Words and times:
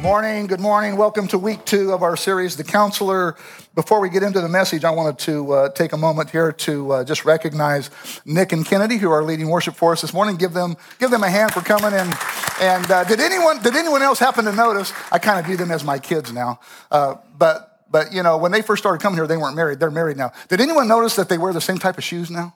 Good 0.00 0.06
morning. 0.06 0.46
Good 0.46 0.60
morning. 0.60 0.96
Welcome 0.96 1.28
to 1.28 1.36
week 1.36 1.66
two 1.66 1.92
of 1.92 2.02
our 2.02 2.16
series, 2.16 2.56
The 2.56 2.64
Counselor. 2.64 3.36
Before 3.74 4.00
we 4.00 4.08
get 4.08 4.22
into 4.22 4.40
the 4.40 4.48
message, 4.48 4.82
I 4.82 4.90
wanted 4.92 5.18
to 5.18 5.52
uh, 5.52 5.68
take 5.68 5.92
a 5.92 5.98
moment 5.98 6.30
here 6.30 6.52
to 6.52 6.92
uh, 6.92 7.04
just 7.04 7.26
recognize 7.26 7.90
Nick 8.24 8.52
and 8.52 8.64
Kennedy, 8.64 8.96
who 8.96 9.10
are 9.10 9.22
leading 9.22 9.50
worship 9.50 9.74
for 9.74 9.92
us 9.92 10.00
this 10.00 10.14
morning. 10.14 10.36
Give 10.36 10.54
them, 10.54 10.78
give 11.00 11.10
them 11.10 11.22
a 11.22 11.28
hand 11.28 11.52
for 11.52 11.60
coming. 11.60 11.92
And, 11.92 12.14
and 12.62 12.90
uh, 12.90 13.04
did, 13.04 13.20
anyone, 13.20 13.62
did 13.62 13.76
anyone 13.76 14.00
else 14.00 14.18
happen 14.18 14.46
to 14.46 14.52
notice? 14.52 14.90
I 15.12 15.18
kind 15.18 15.38
of 15.38 15.44
view 15.44 15.58
them 15.58 15.70
as 15.70 15.84
my 15.84 15.98
kids 15.98 16.32
now. 16.32 16.60
Uh, 16.90 17.16
but, 17.36 17.82
but, 17.90 18.10
you 18.10 18.22
know, 18.22 18.38
when 18.38 18.52
they 18.52 18.62
first 18.62 18.82
started 18.82 19.02
coming 19.02 19.18
here, 19.18 19.26
they 19.26 19.36
weren't 19.36 19.54
married. 19.54 19.80
They're 19.80 19.90
married 19.90 20.16
now. 20.16 20.32
Did 20.48 20.62
anyone 20.62 20.88
notice 20.88 21.14
that 21.16 21.28
they 21.28 21.36
wear 21.36 21.52
the 21.52 21.60
same 21.60 21.76
type 21.76 21.98
of 21.98 22.04
shoes 22.04 22.30
now? 22.30 22.54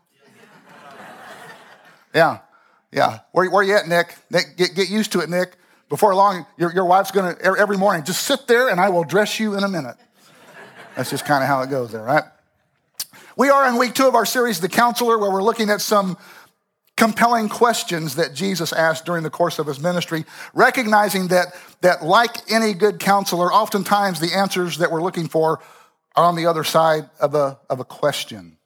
Yeah. 2.15 2.39
Yeah. 2.91 3.19
Where, 3.33 3.51
where 3.51 3.63
you 3.63 3.77
at, 3.77 3.87
Nick? 3.87 4.17
Nick 4.31 4.57
get, 4.57 4.75
get 4.75 4.89
used 4.89 5.13
to 5.13 5.21
it, 5.21 5.29
Nick. 5.29 5.59
Before 5.95 6.13
long, 6.13 6.45
your, 6.57 6.75
your 6.75 6.87
wife's 6.87 7.13
going 7.13 7.37
to, 7.37 7.57
every 7.57 7.77
morning, 7.77 8.03
just 8.03 8.25
sit 8.25 8.49
there 8.49 8.69
and 8.69 8.81
I 8.81 8.89
will 8.89 9.05
dress 9.05 9.39
you 9.39 9.55
in 9.55 9.63
a 9.63 9.69
minute. 9.69 9.95
That's 10.97 11.09
just 11.09 11.25
kind 11.25 11.45
of 11.45 11.47
how 11.47 11.63
it 11.63 11.71
goes 11.71 11.93
there, 11.93 12.03
right? 12.03 12.25
We 13.37 13.49
are 13.49 13.69
in 13.69 13.79
week 13.79 13.95
two 13.95 14.09
of 14.09 14.17
our 14.17 14.27
series, 14.27 14.59
The 14.59 14.69
Counselor, 14.69 15.17
where 15.19 15.31
we're 15.31 15.41
looking 15.41 15.71
at 15.71 15.81
some 15.81 16.19
compelling 16.97 17.49
questions 17.49 18.17
that 18.17 18.35
Jesus 18.35 18.73
asked 18.73 19.05
during 19.05 19.23
the 19.23 19.31
course 19.31 19.61
of 19.61 19.69
his 19.69 19.79
ministry, 19.79 20.25
recognizing 20.53 21.29
that, 21.29 21.55
that 21.83 22.03
like 22.03 22.39
any 22.51 22.75
good 22.75 22.99
counselor, 22.99 23.53
oftentimes 23.53 24.19
the 24.19 24.37
answers 24.37 24.79
that 24.79 24.91
we're 24.91 25.01
looking 25.01 25.29
for 25.29 25.61
are 26.17 26.25
on 26.25 26.35
the 26.35 26.47
other 26.47 26.65
side 26.65 27.09
of 27.21 27.37
a, 27.37 27.61
of 27.71 27.79
a 27.79 27.85
question. 27.85 28.57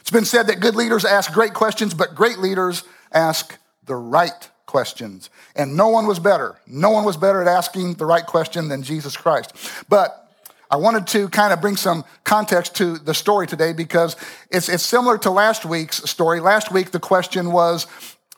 It's 0.00 0.10
been 0.10 0.24
said 0.24 0.48
that 0.48 0.58
good 0.58 0.74
leaders 0.74 1.04
ask 1.04 1.32
great 1.32 1.54
questions, 1.54 1.94
but 1.94 2.16
great 2.16 2.40
leaders 2.40 2.82
ask 3.12 3.56
the 3.84 3.94
right 3.94 4.50
questions. 4.74 5.30
And 5.54 5.76
no 5.76 5.86
one 5.86 6.04
was 6.04 6.18
better. 6.18 6.56
No 6.66 6.90
one 6.90 7.04
was 7.04 7.16
better 7.16 7.40
at 7.40 7.46
asking 7.46 7.94
the 7.94 8.06
right 8.06 8.26
question 8.26 8.66
than 8.66 8.82
Jesus 8.82 9.16
Christ. 9.16 9.54
But 9.88 10.28
I 10.68 10.74
wanted 10.74 11.06
to 11.14 11.28
kind 11.28 11.52
of 11.52 11.60
bring 11.60 11.76
some 11.76 12.04
context 12.24 12.74
to 12.78 12.98
the 12.98 13.14
story 13.14 13.46
today 13.46 13.72
because 13.72 14.16
it's, 14.50 14.68
it's 14.68 14.82
similar 14.82 15.16
to 15.18 15.30
last 15.30 15.64
week's 15.64 16.02
story. 16.10 16.40
Last 16.40 16.72
week, 16.72 16.90
the 16.90 16.98
question 16.98 17.52
was, 17.52 17.86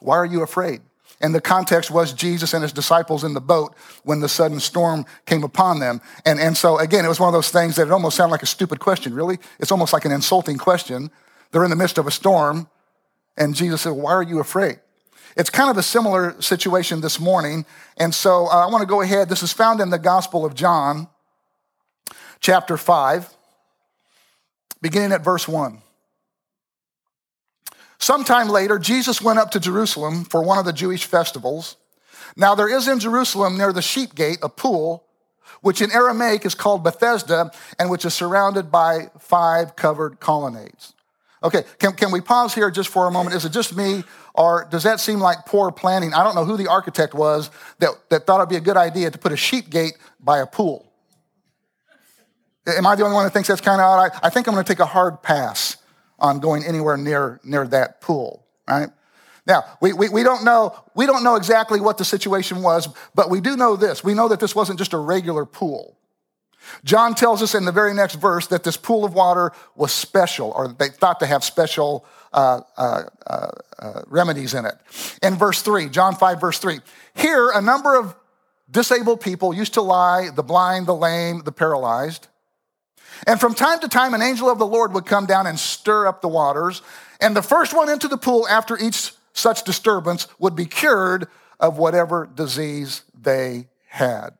Why 0.01 0.17
are 0.19 0.27
you 0.27 0.42
afraid? 0.42 0.83
And 1.23 1.34
the 1.34 1.41
context 1.41 1.91
was 1.91 2.12
Jesus 2.12 2.53
and 2.53 2.62
his 2.62 2.75
disciples 2.75 3.25
in 3.25 3.33
the 3.33 3.41
boat 3.41 3.75
when 4.03 4.20
the 4.20 4.29
sudden 4.29 4.61
storm 4.61 5.07
came 5.25 5.42
upon 5.42 5.81
them. 5.81 6.03
And, 6.27 6.39
and 6.39 6.55
so, 6.55 6.77
again, 6.77 7.07
it 7.07 7.09
was 7.09 7.19
one 7.19 7.31
of 7.31 7.33
those 7.33 7.51
things 7.51 7.77
that 7.77 7.87
it 7.87 7.92
almost 7.92 8.19
sounded 8.19 8.33
like 8.33 8.42
a 8.42 8.47
stupid 8.47 8.79
question, 8.79 9.14
really. 9.14 9.39
It's 9.59 9.73
almost 9.73 9.95
like 9.95 10.05
an 10.05 10.12
insulting 10.12 10.59
question. 10.59 11.11
They're 11.51 11.64
in 11.64 11.70
the 11.70 11.77
midst 11.77 11.97
of 11.97 12.07
a 12.07 12.11
storm, 12.11 12.69
and 13.39 13.55
Jesus 13.55 13.81
said, 13.81 13.92
Why 13.92 14.12
are 14.12 14.23
you 14.23 14.39
afraid? 14.39 14.81
It's 15.37 15.51
kind 15.51 15.70
of 15.70 15.77
a 15.77 15.83
similar 15.83 16.41
situation 16.41 17.03
this 17.03 17.20
morning. 17.20 17.67
And 17.98 18.15
so 18.15 18.47
uh, 18.47 18.67
I 18.67 18.70
want 18.70 18.81
to 18.81 18.87
go 18.87 19.03
ahead. 19.03 19.29
This 19.29 19.42
is 19.42 19.53
found 19.53 19.81
in 19.81 19.91
the 19.91 19.98
Gospel 19.98 20.47
of 20.47 20.55
John, 20.55 21.09
chapter 22.41 22.79
5, 22.79 23.37
beginning 24.81 25.12
at 25.12 25.23
verse 25.23 25.47
1. 25.47 25.83
Sometime 27.98 28.48
later, 28.48 28.79
Jesus 28.79 29.20
went 29.20 29.39
up 29.39 29.51
to 29.51 29.61
Jerusalem 29.61 30.25
for 30.25 30.42
one 30.42 30.59
of 30.59 30.64
the 30.64 30.73
Jewish 30.73 31.05
festivals. 31.05 31.77
Now, 32.35 32.55
there 32.55 32.74
is 32.74 32.89
in 32.89 32.98
Jerusalem 32.98 33.58
near 33.58 33.73
the 33.73 33.83
sheep 33.83 34.14
gate 34.14 34.39
a 34.42 34.48
pool, 34.48 35.05
which 35.61 35.83
in 35.83 35.91
Aramaic 35.91 36.47
is 36.47 36.55
called 36.55 36.83
Bethesda, 36.83 37.51
and 37.79 37.91
which 37.91 38.05
is 38.05 38.14
surrounded 38.14 38.70
by 38.70 39.11
five 39.18 39.77
covered 39.77 40.18
colonnades. 40.18 40.95
Okay, 41.46 41.62
can, 41.79 41.92
can 41.92 42.11
we 42.11 42.20
pause 42.20 42.52
here 42.55 42.73
just 42.73 42.89
for 42.89 43.07
a 43.07 43.11
moment? 43.12 43.36
Is 43.36 43.45
it 43.45 43.52
just 43.52 43.77
me, 43.77 44.02
or 44.34 44.67
does 44.68 44.83
that 44.83 44.98
seem 44.98 45.20
like 45.20 45.46
poor 45.46 45.70
planning? 45.70 46.12
I 46.12 46.24
don't 46.24 46.34
know 46.34 46.45
who 46.45 46.57
the 46.57 46.67
architect 46.67 47.14
was 47.14 47.51
that, 47.79 47.90
that 48.11 48.27
thought 48.27 48.40
it'd 48.40 48.48
be 48.48 48.57
a 48.57 48.61
good 48.61 48.77
idea 48.77 49.12
to 49.12 49.17
put 49.17 49.30
a 49.30 49.36
sheep 49.36 49.70
gate 49.70 49.96
by 50.18 50.40
a 50.40 50.46
pool. 50.46 50.92
Am 52.67 52.85
I 52.85 52.96
the 52.96 53.05
only 53.05 53.14
one 53.14 53.23
that 53.23 53.33
thinks 53.33 53.46
that's 53.46 53.61
kind 53.61 53.80
of 53.80 53.86
odd? 53.86 54.11
I, 54.11 54.27
I 54.27 54.30
think 54.30 54.48
I'm 54.48 54.55
going 54.55 54.64
to 54.64 54.68
take 54.68 54.80
a 54.80 54.86
hard 54.86 55.23
pass 55.23 55.77
on 56.18 56.40
going 56.40 56.64
anywhere 56.64 56.96
near, 56.96 57.39
near 57.45 57.64
that 57.68 58.01
pool, 58.01 58.45
right? 58.68 58.89
Now, 59.46 59.62
we, 59.80 59.92
we, 59.92 60.08
we, 60.08 60.24
don't 60.24 60.42
know, 60.42 60.77
we 60.96 61.06
don't 61.06 61.23
know 61.23 61.36
exactly 61.36 61.79
what 61.79 61.96
the 61.96 62.05
situation 62.05 62.61
was, 62.61 62.89
but 63.14 63.30
we 63.30 63.40
do 63.40 63.56
know 63.56 63.77
this. 63.77 64.02
We 64.02 64.14
know 64.14 64.27
that 64.29 64.40
this 64.40 64.56
wasn't 64.56 64.80
just 64.80 64.95
a 64.95 64.98
regular 64.98 65.46
pool. 65.46 65.96
John 66.85 67.15
tells 67.15 67.43
us 67.43 67.55
in 67.55 67.65
the 67.65 67.73
very 67.73 67.95
next 67.95 68.17
verse 68.17 68.47
that 68.49 68.65
this 68.65 68.77
pool 68.77 69.05
of 69.05 69.15
water 69.15 69.53
was 69.75 69.93
special, 69.93 70.53
or 70.57 70.69
they 70.69 70.89
thought 70.89 71.21
to 71.21 71.27
have 71.27 71.45
special 71.45 72.05
uh, 72.33 72.61
uh, 72.77 73.03
uh, 73.27 73.49
uh, 73.79 74.03
remedies 74.07 74.55
in 74.55 74.67
it. 74.67 74.75
In 75.23 75.37
verse 75.37 75.63
3, 75.63 75.89
John 75.89 76.15
5, 76.15 76.41
verse 76.41 76.59
3, 76.59 76.81
here 77.15 77.51
a 77.51 77.63
number 77.63 77.95
of 77.95 78.15
disabled 78.71 79.21
people 79.21 79.55
used 79.55 79.75
to 79.75 79.83
lie 79.83 80.31
the 80.31 80.43
blind, 80.43 80.87
the 80.87 80.95
lame, 80.95 81.43
the 81.45 81.53
paralyzed. 81.53 82.29
And 83.27 83.41
from 83.41 83.55
time 83.55 83.81
to 83.81 83.89
time, 83.89 84.15
an 84.15 84.23
angel 84.23 84.51
of 84.51 84.59
the 84.59 84.67
Lord 84.67 84.93
would 84.93 85.07
come 85.07 85.27
down 85.27 85.47
and 85.47 85.59
stir 85.59 86.07
up 86.07 86.21
the 86.21 86.29
waters. 86.29 86.83
And 87.21 87.35
the 87.35 87.43
first 87.43 87.75
one 87.75 87.89
into 87.89 88.09
the 88.09 88.19
pool 88.19 88.47
after 88.48 88.79
each 88.79 89.13
such 89.33 89.65
disturbance 89.65 90.27
would 90.39 90.57
be 90.57 90.67
cured 90.67 91.29
of 91.59 91.79
whatever 91.79 92.29
disease 92.35 93.03
they 93.19 93.69
had. 93.89 94.31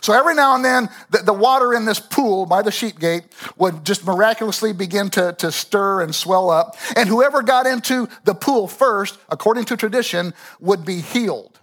So 0.00 0.12
every 0.12 0.34
now 0.34 0.54
and 0.54 0.64
then, 0.64 0.88
the, 1.10 1.18
the, 1.18 1.32
water 1.32 1.72
in 1.72 1.84
this 1.84 1.98
pool 1.98 2.46
by 2.46 2.62
the 2.62 2.70
sheep 2.70 2.98
gate 2.98 3.24
would 3.56 3.84
just 3.84 4.04
miraculously 4.04 4.72
begin 4.72 5.08
to, 5.10 5.32
to 5.38 5.50
stir 5.50 6.02
and 6.02 6.14
swell 6.14 6.50
up. 6.50 6.76
And 6.96 7.08
whoever 7.08 7.42
got 7.42 7.66
into 7.66 8.08
the 8.24 8.34
pool 8.34 8.68
first, 8.68 9.18
according 9.28 9.64
to 9.66 9.76
tradition, 9.76 10.34
would 10.60 10.84
be 10.84 11.00
healed. 11.00 11.58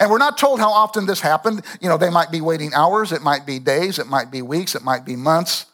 And 0.00 0.10
we're 0.10 0.18
not 0.18 0.38
told 0.38 0.58
how 0.58 0.70
often 0.70 1.06
this 1.06 1.20
happened. 1.20 1.62
You 1.80 1.88
know, 1.88 1.96
they 1.96 2.10
might 2.10 2.30
be 2.30 2.40
waiting 2.40 2.72
hours, 2.74 3.12
it 3.12 3.22
might 3.22 3.46
be 3.46 3.58
days, 3.58 3.98
it 3.98 4.06
might 4.06 4.30
be 4.30 4.42
weeks, 4.42 4.74
it 4.74 4.82
might 4.82 5.04
be 5.04 5.16
months. 5.16 5.66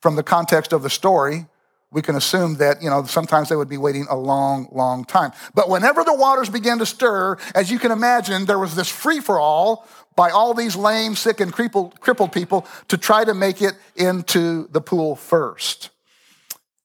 From 0.00 0.16
the 0.16 0.24
context 0.24 0.72
of 0.72 0.82
the 0.82 0.90
story, 0.90 1.46
we 1.92 2.00
can 2.02 2.16
assume 2.16 2.56
that, 2.56 2.82
you 2.82 2.88
know, 2.88 3.04
sometimes 3.04 3.48
they 3.48 3.56
would 3.56 3.68
be 3.68 3.76
waiting 3.76 4.06
a 4.08 4.16
long, 4.16 4.68
long 4.72 5.04
time. 5.04 5.32
But 5.54 5.68
whenever 5.68 6.02
the 6.04 6.14
waters 6.14 6.48
began 6.48 6.78
to 6.78 6.86
stir, 6.86 7.36
as 7.54 7.70
you 7.70 7.78
can 7.78 7.90
imagine, 7.90 8.46
there 8.46 8.58
was 8.58 8.74
this 8.74 8.88
free 8.88 9.20
for 9.20 9.38
all 9.38 9.86
by 10.16 10.30
all 10.30 10.54
these 10.54 10.74
lame, 10.74 11.14
sick, 11.14 11.40
and 11.40 11.52
crippled, 11.52 12.32
people 12.32 12.66
to 12.88 12.98
try 12.98 13.24
to 13.24 13.34
make 13.34 13.62
it 13.62 13.74
into 13.94 14.68
the 14.68 14.80
pool 14.80 15.16
first. 15.16 15.90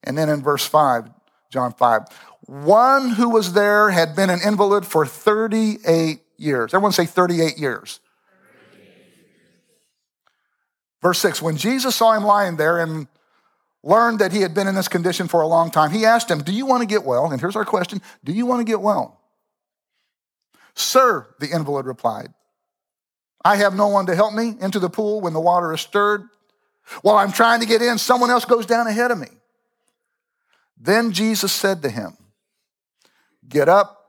And 0.04 0.18
then 0.18 0.30
in 0.30 0.42
verse 0.42 0.66
5, 0.66 1.10
John 1.52 1.74
5, 1.74 2.02
one 2.48 3.10
who 3.10 3.30
was 3.30 3.54
there 3.54 3.90
had 3.90 4.16
been 4.16 4.30
an 4.30 4.40
invalid 4.46 4.86
for 4.86 5.06
38 5.06 6.22
years. 6.38 6.74
Everyone 6.74 6.92
say 6.92 7.06
38 7.06 7.58
years. 7.58 8.00
Verse 11.02 11.20
6 11.20 11.42
When 11.42 11.58
Jesus 11.58 11.96
saw 11.96 12.14
him 12.14 12.24
lying 12.24 12.58
there 12.58 12.80
and 12.80 13.08
learned 13.88 14.20
that 14.20 14.34
he 14.34 14.42
had 14.42 14.54
been 14.54 14.68
in 14.68 14.76
this 14.76 14.90
condition 14.90 15.28
for 15.28 15.42
a 15.42 15.48
long 15.48 15.72
time, 15.72 15.92
he 15.92 16.06
asked 16.06 16.30
him, 16.30 16.40
Do 16.40 16.52
you 16.52 16.66
want 16.66 16.82
to 16.82 16.86
get 16.86 17.06
well? 17.06 17.32
And 17.32 17.40
here's 17.40 17.56
our 17.56 17.66
question 17.66 18.02
Do 18.24 18.34
you 18.34 18.46
want 18.46 18.60
to 18.60 18.70
get 18.70 18.82
well? 18.82 19.20
Sir, 20.76 21.26
the 21.40 21.48
invalid 21.50 21.86
replied, 21.86 22.34
I 23.44 23.56
have 23.56 23.74
no 23.74 23.88
one 23.88 24.06
to 24.08 24.16
help 24.16 24.34
me 24.34 24.56
into 24.60 24.80
the 24.80 24.90
pool 24.90 25.22
when 25.22 25.34
the 25.34 25.40
water 25.40 25.74
is 25.74 25.82
stirred. 25.82 26.24
While 27.02 27.18
I'm 27.18 27.32
trying 27.32 27.62
to 27.62 27.66
get 27.66 27.82
in, 27.82 27.98
someone 27.98 28.30
else 28.30 28.46
goes 28.46 28.66
down 28.66 28.88
ahead 28.88 29.10
of 29.10 29.18
me. 29.18 29.28
Then 30.78 31.12
Jesus 31.12 31.52
said 31.52 31.82
to 31.82 31.90
him, 31.90 32.18
Get 33.48 33.70
up, 33.70 34.06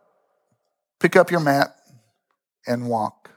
pick 0.99 1.17
up 1.17 1.31
your 1.31 1.41
mat, 1.41 1.75
and 2.67 2.89
walk. 2.89 3.31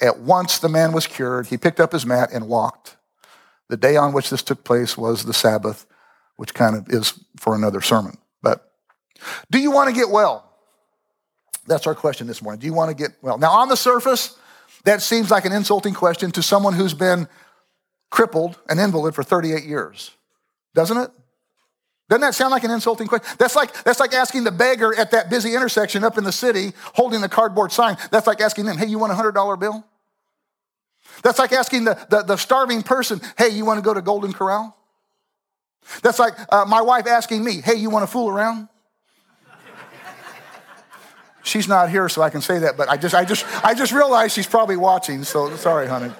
At 0.00 0.20
once 0.20 0.58
the 0.58 0.68
man 0.68 0.92
was 0.92 1.06
cured. 1.06 1.48
He 1.48 1.56
picked 1.56 1.80
up 1.80 1.92
his 1.92 2.06
mat 2.06 2.30
and 2.32 2.46
walked. 2.48 2.96
The 3.70 3.76
day 3.76 3.96
on 3.96 4.12
which 4.12 4.30
this 4.30 4.42
took 4.42 4.64
place 4.64 4.98
was 4.98 5.24
the 5.24 5.32
Sabbath, 5.32 5.86
which 6.34 6.54
kind 6.54 6.74
of 6.74 6.88
is 6.88 7.14
for 7.36 7.54
another 7.54 7.80
sermon. 7.80 8.18
But 8.42 8.68
do 9.48 9.60
you 9.60 9.70
want 9.70 9.88
to 9.88 9.94
get 9.94 10.10
well? 10.10 10.44
That's 11.68 11.86
our 11.86 11.94
question 11.94 12.26
this 12.26 12.42
morning. 12.42 12.58
Do 12.58 12.66
you 12.66 12.74
want 12.74 12.90
to 12.90 12.96
get 12.96 13.12
well? 13.22 13.38
Now, 13.38 13.52
on 13.52 13.68
the 13.68 13.76
surface, 13.76 14.36
that 14.82 15.02
seems 15.02 15.30
like 15.30 15.44
an 15.44 15.52
insulting 15.52 15.94
question 15.94 16.32
to 16.32 16.42
someone 16.42 16.74
who's 16.74 16.94
been 16.94 17.28
crippled, 18.10 18.58
an 18.68 18.80
invalid 18.80 19.14
for 19.14 19.22
38 19.22 19.62
years, 19.62 20.10
doesn't 20.74 20.96
it? 20.96 21.10
Doesn't 22.08 22.22
that 22.22 22.34
sound 22.34 22.50
like 22.50 22.64
an 22.64 22.72
insulting 22.72 23.06
question? 23.06 23.28
That's 23.38 23.54
like, 23.54 23.84
that's 23.84 24.00
like 24.00 24.14
asking 24.14 24.42
the 24.42 24.50
beggar 24.50 24.92
at 24.98 25.12
that 25.12 25.30
busy 25.30 25.54
intersection 25.54 26.02
up 26.02 26.18
in 26.18 26.24
the 26.24 26.32
city 26.32 26.72
holding 26.94 27.20
the 27.20 27.28
cardboard 27.28 27.70
sign. 27.70 27.96
That's 28.10 28.26
like 28.26 28.40
asking 28.40 28.64
them, 28.64 28.78
hey, 28.78 28.86
you 28.86 28.98
want 28.98 29.12
a 29.12 29.14
$100 29.14 29.60
bill? 29.60 29.84
That's 31.22 31.38
like 31.38 31.52
asking 31.52 31.84
the, 31.84 32.06
the, 32.08 32.22
the 32.22 32.36
starving 32.36 32.82
person, 32.82 33.20
hey, 33.36 33.48
you 33.48 33.64
want 33.64 33.78
to 33.78 33.82
go 33.82 33.92
to 33.92 34.02
Golden 34.02 34.32
Corral? 34.32 34.76
That's 36.02 36.18
like 36.18 36.34
uh, 36.52 36.64
my 36.66 36.82
wife 36.82 37.06
asking 37.06 37.44
me, 37.44 37.60
hey, 37.60 37.74
you 37.74 37.90
want 37.90 38.04
to 38.04 38.06
fool 38.06 38.28
around? 38.28 38.68
She's 41.42 41.66
not 41.66 41.90
here, 41.90 42.08
so 42.08 42.22
I 42.22 42.30
can 42.30 42.42
say 42.42 42.58
that, 42.58 42.76
but 42.76 42.88
I 42.88 42.96
just, 42.96 43.14
I 43.14 43.24
just, 43.24 43.46
I 43.64 43.74
just 43.74 43.92
realized 43.92 44.34
she's 44.34 44.46
probably 44.46 44.76
watching, 44.76 45.24
so 45.24 45.56
sorry, 45.56 45.88
honey. 45.88 46.12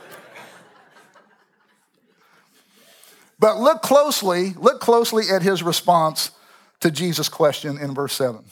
But 3.38 3.58
look 3.58 3.81
closely, 3.81 4.55
look 4.58 4.81
closely 4.81 5.25
at 5.32 5.43
his 5.43 5.62
response 5.62 6.31
to 6.81 6.91
Jesus' 6.91 7.29
question 7.29 7.79
in 7.79 7.94
verse 7.94 8.14
7. 8.14 8.44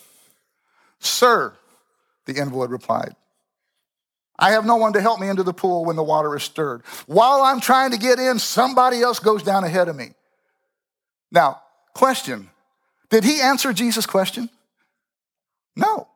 Sir, 1.01 1.55
the 2.27 2.37
invalid 2.37 2.71
replied, 2.71 3.15
I 4.39 4.53
have 4.53 4.65
no 4.65 4.77
one 4.77 4.93
to 4.93 5.01
help 5.01 5.21
me 5.21 5.29
into 5.29 5.43
the 5.43 5.53
pool 5.53 5.85
when 5.85 5.97
the 5.97 6.03
water 6.03 6.35
is 6.37 6.45
stirred. 6.45 6.83
While 7.07 7.43
I'm 7.43 7.61
trying 7.61 7.91
to 7.91 7.99
get 7.99 8.19
in, 8.19 8.39
somebody 8.39 9.01
else 9.01 9.19
goes 9.19 9.43
down 9.43 9.65
ahead 9.65 9.89
of 9.89 9.97
me. 9.97 10.11
Now, 11.33 11.61
question 11.95 12.51
Did 13.11 13.25
he 13.25 13.41
answer 13.41 13.73
Jesus' 13.73 14.07
question? 14.07 14.49
No. 15.75 16.09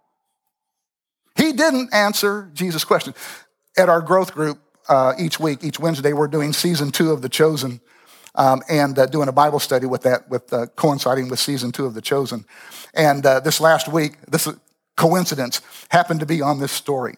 He 1.36 1.52
didn't 1.52 1.94
answer 1.94 2.50
Jesus' 2.52 2.84
question. 2.84 3.14
At 3.76 3.88
our 3.88 4.02
growth 4.02 4.34
group, 4.34 4.58
uh, 4.88 5.14
each 5.18 5.40
week, 5.40 5.64
each 5.64 5.80
Wednesday, 5.80 6.12
we're 6.12 6.28
doing 6.28 6.52
season 6.52 6.90
two 6.90 7.12
of 7.12 7.22
The 7.22 7.28
Chosen 7.28 7.80
um, 8.34 8.62
and 8.68 8.98
uh, 8.98 9.06
doing 9.06 9.28
a 9.28 9.32
Bible 9.32 9.60
study 9.60 9.86
with 9.86 10.02
that, 10.02 10.28
with 10.28 10.52
uh, 10.52 10.66
coinciding 10.76 11.28
with 11.28 11.38
season 11.38 11.72
two 11.72 11.86
of 11.86 11.94
The 11.94 12.02
Chosen. 12.02 12.44
And 12.94 13.24
uh, 13.24 13.40
this 13.40 13.60
last 13.60 13.88
week, 13.88 14.20
this 14.28 14.48
coincidence 14.96 15.60
happened 15.88 16.20
to 16.20 16.26
be 16.26 16.42
on 16.42 16.58
this 16.58 16.72
story. 16.72 17.16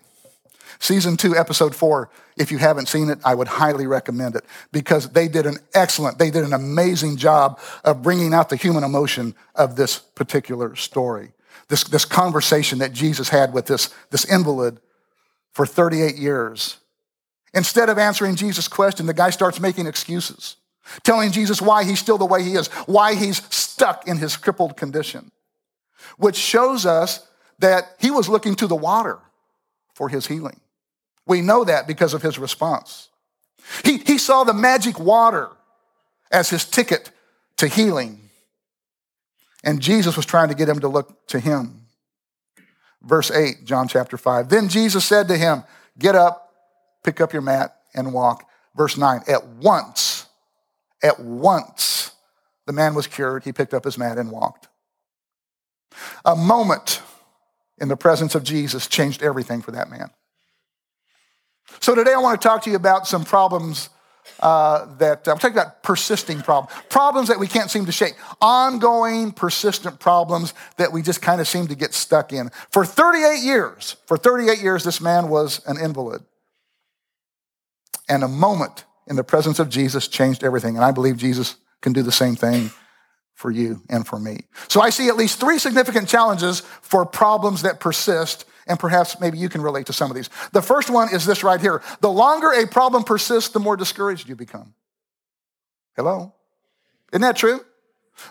Season 0.84 1.16
two, 1.16 1.34
episode 1.34 1.74
four, 1.74 2.10
if 2.36 2.52
you 2.52 2.58
haven't 2.58 2.90
seen 2.90 3.08
it, 3.08 3.18
I 3.24 3.34
would 3.34 3.48
highly 3.48 3.86
recommend 3.86 4.36
it 4.36 4.44
because 4.70 5.08
they 5.08 5.28
did 5.28 5.46
an 5.46 5.56
excellent, 5.72 6.18
they 6.18 6.30
did 6.30 6.44
an 6.44 6.52
amazing 6.52 7.16
job 7.16 7.58
of 7.84 8.02
bringing 8.02 8.34
out 8.34 8.50
the 8.50 8.56
human 8.56 8.84
emotion 8.84 9.34
of 9.54 9.76
this 9.76 9.98
particular 9.98 10.76
story. 10.76 11.32
This, 11.68 11.84
this 11.84 12.04
conversation 12.04 12.80
that 12.80 12.92
Jesus 12.92 13.30
had 13.30 13.54
with 13.54 13.64
this, 13.64 13.94
this 14.10 14.26
invalid 14.26 14.78
for 15.52 15.64
38 15.64 16.16
years. 16.16 16.76
Instead 17.54 17.88
of 17.88 17.96
answering 17.96 18.36
Jesus' 18.36 18.68
question, 18.68 19.06
the 19.06 19.14
guy 19.14 19.30
starts 19.30 19.60
making 19.60 19.86
excuses, 19.86 20.56
telling 21.02 21.32
Jesus 21.32 21.62
why 21.62 21.84
he's 21.84 21.98
still 21.98 22.18
the 22.18 22.26
way 22.26 22.42
he 22.42 22.56
is, 22.56 22.66
why 22.84 23.14
he's 23.14 23.42
stuck 23.48 24.06
in 24.06 24.18
his 24.18 24.36
crippled 24.36 24.76
condition, 24.76 25.30
which 26.18 26.36
shows 26.36 26.84
us 26.84 27.26
that 27.58 27.96
he 28.00 28.10
was 28.10 28.28
looking 28.28 28.54
to 28.56 28.66
the 28.66 28.76
water 28.76 29.18
for 29.94 30.10
his 30.10 30.26
healing. 30.26 30.60
We 31.26 31.40
know 31.40 31.64
that 31.64 31.86
because 31.86 32.14
of 32.14 32.22
his 32.22 32.38
response. 32.38 33.08
He, 33.84 33.98
he 33.98 34.18
saw 34.18 34.44
the 34.44 34.52
magic 34.52 34.98
water 34.98 35.48
as 36.30 36.50
his 36.50 36.64
ticket 36.64 37.10
to 37.56 37.66
healing. 37.66 38.20
And 39.62 39.80
Jesus 39.80 40.16
was 40.16 40.26
trying 40.26 40.48
to 40.48 40.54
get 40.54 40.68
him 40.68 40.80
to 40.80 40.88
look 40.88 41.26
to 41.28 41.40
him. 41.40 41.86
Verse 43.02 43.30
8, 43.30 43.64
John 43.64 43.88
chapter 43.88 44.16
5. 44.16 44.48
Then 44.48 44.68
Jesus 44.68 45.04
said 45.04 45.28
to 45.28 45.36
him, 45.36 45.64
Get 45.98 46.14
up, 46.14 46.52
pick 47.02 47.20
up 47.20 47.32
your 47.32 47.42
mat, 47.42 47.76
and 47.94 48.12
walk. 48.12 48.44
Verse 48.74 48.96
9, 48.96 49.22
at 49.28 49.46
once, 49.46 50.26
at 51.02 51.20
once, 51.20 52.12
the 52.66 52.72
man 52.72 52.94
was 52.94 53.06
cured. 53.06 53.44
He 53.44 53.52
picked 53.52 53.74
up 53.74 53.84
his 53.84 53.96
mat 53.96 54.18
and 54.18 54.30
walked. 54.30 54.68
A 56.24 56.34
moment 56.34 57.02
in 57.78 57.88
the 57.88 57.96
presence 57.96 58.34
of 58.34 58.42
Jesus 58.42 58.86
changed 58.86 59.22
everything 59.22 59.62
for 59.62 59.70
that 59.72 59.90
man. 59.90 60.10
So 61.80 61.94
today 61.94 62.12
I 62.12 62.18
want 62.18 62.40
to 62.40 62.48
talk 62.48 62.62
to 62.62 62.70
you 62.70 62.76
about 62.76 63.06
some 63.06 63.24
problems 63.24 63.90
uh, 64.40 64.86
that 64.96 65.28
I'm 65.28 65.38
talking 65.38 65.56
about 65.56 65.82
persisting 65.82 66.40
problems, 66.40 66.74
problems 66.88 67.28
that 67.28 67.38
we 67.38 67.46
can't 67.46 67.70
seem 67.70 67.86
to 67.86 67.92
shake, 67.92 68.14
ongoing, 68.40 69.32
persistent 69.32 70.00
problems 70.00 70.54
that 70.76 70.92
we 70.92 71.02
just 71.02 71.20
kind 71.20 71.40
of 71.40 71.48
seem 71.48 71.66
to 71.68 71.74
get 71.74 71.94
stuck 71.94 72.32
in. 72.32 72.50
For 72.70 72.84
38 72.84 73.42
years, 73.42 73.96
for 74.06 74.16
38 74.16 74.62
years, 74.62 74.84
this 74.84 75.00
man 75.00 75.28
was 75.28 75.60
an 75.66 75.78
invalid. 75.78 76.22
And 78.08 78.22
a 78.22 78.28
moment 78.28 78.84
in 79.06 79.16
the 79.16 79.24
presence 79.24 79.58
of 79.58 79.68
Jesus 79.68 80.08
changed 80.08 80.42
everything. 80.42 80.76
And 80.76 80.84
I 80.84 80.90
believe 80.90 81.16
Jesus 81.16 81.56
can 81.80 81.92
do 81.92 82.02
the 82.02 82.12
same 82.12 82.36
thing 82.36 82.70
for 83.34 83.50
you 83.50 83.82
and 83.90 84.06
for 84.06 84.18
me. 84.18 84.40
So 84.68 84.80
I 84.80 84.90
see 84.90 85.08
at 85.08 85.16
least 85.16 85.40
three 85.40 85.58
significant 85.58 86.08
challenges 86.08 86.60
for 86.60 87.04
problems 87.04 87.62
that 87.62 87.80
persist 87.80 88.44
and 88.66 88.78
perhaps 88.78 89.20
maybe 89.20 89.38
you 89.38 89.48
can 89.48 89.62
relate 89.62 89.86
to 89.86 89.92
some 89.92 90.10
of 90.10 90.16
these. 90.16 90.30
The 90.52 90.62
first 90.62 90.90
one 90.90 91.12
is 91.12 91.24
this 91.24 91.44
right 91.44 91.60
here. 91.60 91.82
The 92.00 92.10
longer 92.10 92.52
a 92.52 92.66
problem 92.66 93.04
persists, 93.04 93.50
the 93.50 93.60
more 93.60 93.76
discouraged 93.76 94.28
you 94.28 94.36
become. 94.36 94.74
Hello? 95.96 96.34
Isn't 97.12 97.22
that 97.22 97.36
true? 97.36 97.60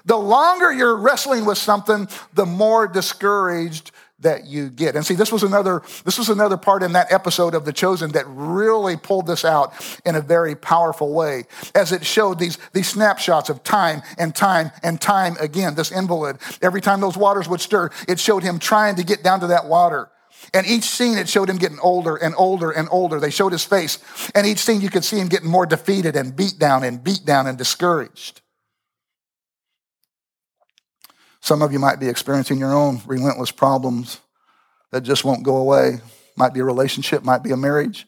The 0.06 0.18
longer 0.18 0.72
you're 0.72 0.96
wrestling 0.96 1.46
with 1.46 1.58
something, 1.58 2.08
the 2.34 2.46
more 2.46 2.88
discouraged 2.88 3.92
that 4.20 4.46
you 4.46 4.70
get. 4.70 4.96
And 4.96 5.06
see, 5.06 5.16
this 5.16 5.32
was 5.32 5.44
another, 5.44 5.82
this 6.06 6.18
was 6.18 6.30
another 6.30 6.58
part 6.58 6.82
in 6.82 6.94
that 6.94 7.12
episode 7.12 7.54
of 7.54 7.66
The 7.66 7.74
Chosen 7.74 8.12
that 8.12 8.26
really 8.28 8.98
pulled 8.98 9.28
this 9.28 9.46
out 9.46 9.74
in 10.06 10.16
a 10.16 10.22
very 10.22 10.56
powerful 10.56 11.14
way 11.14 11.44
as 11.76 11.92
it 11.92 12.06
showed 12.06 12.40
these, 12.40 12.58
these 12.72 12.88
snapshots 12.90 13.50
of 13.50 13.64
time 13.64 14.02
and 14.18 14.34
time 14.34 14.72
and 14.82 15.00
time 15.00 15.36
again. 15.40 15.76
This 15.76 15.92
invalid, 15.92 16.38
every 16.62 16.82
time 16.82 17.02
those 17.02 17.18
waters 17.18 17.48
would 17.48 17.62
stir, 17.62 17.90
it 18.08 18.20
showed 18.20 18.44
him 18.44 18.60
trying 18.60 18.96
to 18.96 19.04
get 19.04 19.24
down 19.24 19.42
to 19.42 19.48
that 19.48 19.66
water. 19.66 20.10
And 20.54 20.68
each 20.68 20.84
scene, 20.84 21.18
it 21.18 21.30
showed 21.30 21.50
him 21.50 21.57
getting 21.57 21.80
older 21.80 22.16
and 22.16 22.36
older 22.38 22.72
and 22.72 22.88
older. 22.92 23.19
They 23.19 23.30
showed 23.30 23.51
his 23.51 23.63
face. 23.63 24.00
And 24.36 24.45
each 24.45 24.60
scene, 24.60 24.81
you 24.81 24.90
could 24.90 25.04
see 25.04 25.19
him 25.19 25.28
getting 25.28 25.50
more 25.50 25.66
defeated 25.66 26.16
and 26.16 26.36
beat 26.36 26.60
down 26.60 26.84
and 26.84 27.04
beat 27.04 27.25
down 27.25 27.48
and 27.48 27.57
discouraged. 27.57 28.42
Some 31.40 31.62
of 31.62 31.74
you 31.74 31.80
might 31.80 32.00
be 32.00 32.07
experiencing 32.07 32.57
your 32.57 32.74
own 32.74 33.01
relentless 33.06 33.51
problems 33.51 34.19
that 34.92 35.01
just 35.01 35.25
won't 35.25 35.44
go 35.44 35.57
away. 35.57 36.00
Might 36.36 36.54
be 36.54 36.62
a 36.62 36.66
relationship, 36.66 37.24
might 37.24 37.44
be 37.44 37.51
a 37.51 37.57
marriage, 37.57 38.07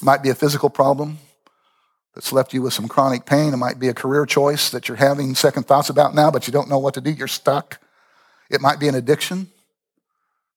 might 0.00 0.22
be 0.22 0.30
a 0.30 0.34
physical 0.34 0.70
problem 0.70 1.18
that's 2.14 2.32
left 2.32 2.54
you 2.54 2.62
with 2.62 2.72
some 2.72 2.88
chronic 2.88 3.26
pain. 3.26 3.52
It 3.52 3.58
might 3.58 3.78
be 3.78 3.88
a 3.88 3.94
career 3.94 4.24
choice 4.24 4.70
that 4.70 4.88
you're 4.88 4.96
having 4.96 5.34
second 5.34 5.64
thoughts 5.64 5.90
about 5.90 6.14
now, 6.14 6.30
but 6.30 6.46
you 6.46 6.52
don't 6.52 6.68
know 6.68 6.78
what 6.78 6.94
to 6.94 7.00
do. 7.00 7.10
You're 7.10 7.28
stuck. 7.28 7.80
It 8.50 8.60
might 8.60 8.78
be 8.78 8.88
an 8.88 8.94
addiction 8.94 9.50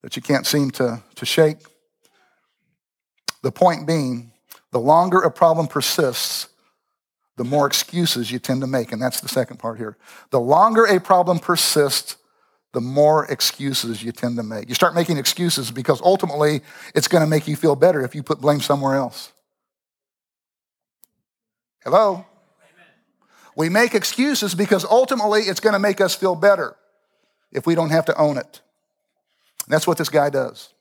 that 0.01 0.15
you 0.15 0.21
can't 0.21 0.45
seem 0.45 0.71
to, 0.71 1.03
to 1.15 1.25
shake. 1.25 1.57
The 3.41 3.51
point 3.51 3.87
being, 3.87 4.31
the 4.71 4.79
longer 4.79 5.19
a 5.19 5.31
problem 5.31 5.67
persists, 5.67 6.47
the 7.37 7.43
more 7.43 7.67
excuses 7.67 8.31
you 8.31 8.39
tend 8.39 8.61
to 8.61 8.67
make. 8.67 8.91
And 8.91 9.01
that's 9.01 9.21
the 9.21 9.29
second 9.29 9.57
part 9.57 9.77
here. 9.77 9.97
The 10.29 10.39
longer 10.39 10.85
a 10.85 10.99
problem 10.99 11.39
persists, 11.39 12.17
the 12.73 12.81
more 12.81 13.25
excuses 13.31 14.03
you 14.03 14.11
tend 14.11 14.37
to 14.37 14.43
make. 14.43 14.69
You 14.69 14.75
start 14.75 14.93
making 14.93 15.17
excuses 15.17 15.71
because 15.71 16.01
ultimately 16.01 16.61
it's 16.93 17.07
going 17.07 17.23
to 17.23 17.29
make 17.29 17.47
you 17.47 17.55
feel 17.55 17.75
better 17.75 18.01
if 18.01 18.13
you 18.13 18.23
put 18.23 18.41
blame 18.41 18.59
somewhere 18.59 18.95
else. 18.95 19.31
Hello? 21.83 22.13
Amen. 22.13 22.25
We 23.55 23.69
make 23.69 23.95
excuses 23.95 24.53
because 24.53 24.85
ultimately 24.85 25.43
it's 25.43 25.59
going 25.59 25.73
to 25.73 25.79
make 25.79 26.01
us 26.01 26.13
feel 26.13 26.35
better 26.35 26.75
if 27.51 27.65
we 27.65 27.73
don't 27.73 27.89
have 27.89 28.05
to 28.05 28.17
own 28.17 28.37
it. 28.37 28.61
That's 29.69 29.87
what 29.87 29.97
this 29.97 30.09
guy 30.09 30.29
does. 30.29 30.73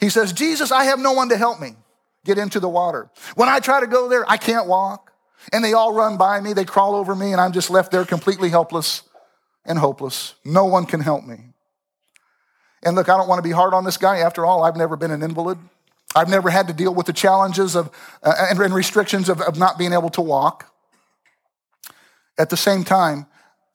He 0.00 0.08
says, 0.08 0.32
Jesus, 0.32 0.72
I 0.72 0.84
have 0.84 0.98
no 0.98 1.12
one 1.12 1.28
to 1.28 1.36
help 1.36 1.60
me 1.60 1.76
get 2.24 2.38
into 2.38 2.58
the 2.58 2.68
water. 2.68 3.10
When 3.34 3.48
I 3.48 3.60
try 3.60 3.80
to 3.80 3.86
go 3.86 4.08
there, 4.08 4.28
I 4.28 4.36
can't 4.36 4.66
walk. 4.66 5.12
And 5.52 5.62
they 5.62 5.74
all 5.74 5.92
run 5.92 6.16
by 6.16 6.40
me, 6.40 6.54
they 6.54 6.64
crawl 6.64 6.94
over 6.94 7.14
me, 7.14 7.32
and 7.32 7.40
I'm 7.40 7.52
just 7.52 7.68
left 7.68 7.92
there 7.92 8.06
completely 8.06 8.48
helpless 8.48 9.02
and 9.66 9.78
hopeless. 9.78 10.34
No 10.42 10.64
one 10.64 10.86
can 10.86 11.00
help 11.00 11.24
me. 11.24 11.36
And 12.82 12.96
look, 12.96 13.10
I 13.10 13.16
don't 13.16 13.28
want 13.28 13.38
to 13.38 13.42
be 13.42 13.50
hard 13.50 13.74
on 13.74 13.84
this 13.84 13.98
guy. 13.98 14.18
After 14.18 14.46
all, 14.46 14.62
I've 14.62 14.76
never 14.76 14.96
been 14.96 15.10
an 15.10 15.22
invalid. 15.22 15.58
I've 16.14 16.28
never 16.28 16.48
had 16.48 16.68
to 16.68 16.72
deal 16.72 16.94
with 16.94 17.06
the 17.06 17.12
challenges 17.12 17.74
of 17.74 17.90
uh, 18.22 18.34
and, 18.50 18.58
and 18.58 18.74
restrictions 18.74 19.28
of, 19.28 19.40
of 19.42 19.58
not 19.58 19.78
being 19.78 19.92
able 19.92 20.10
to 20.10 20.20
walk. 20.20 20.72
At 22.38 22.50
the 22.50 22.56
same 22.56 22.84
time, 22.84 23.26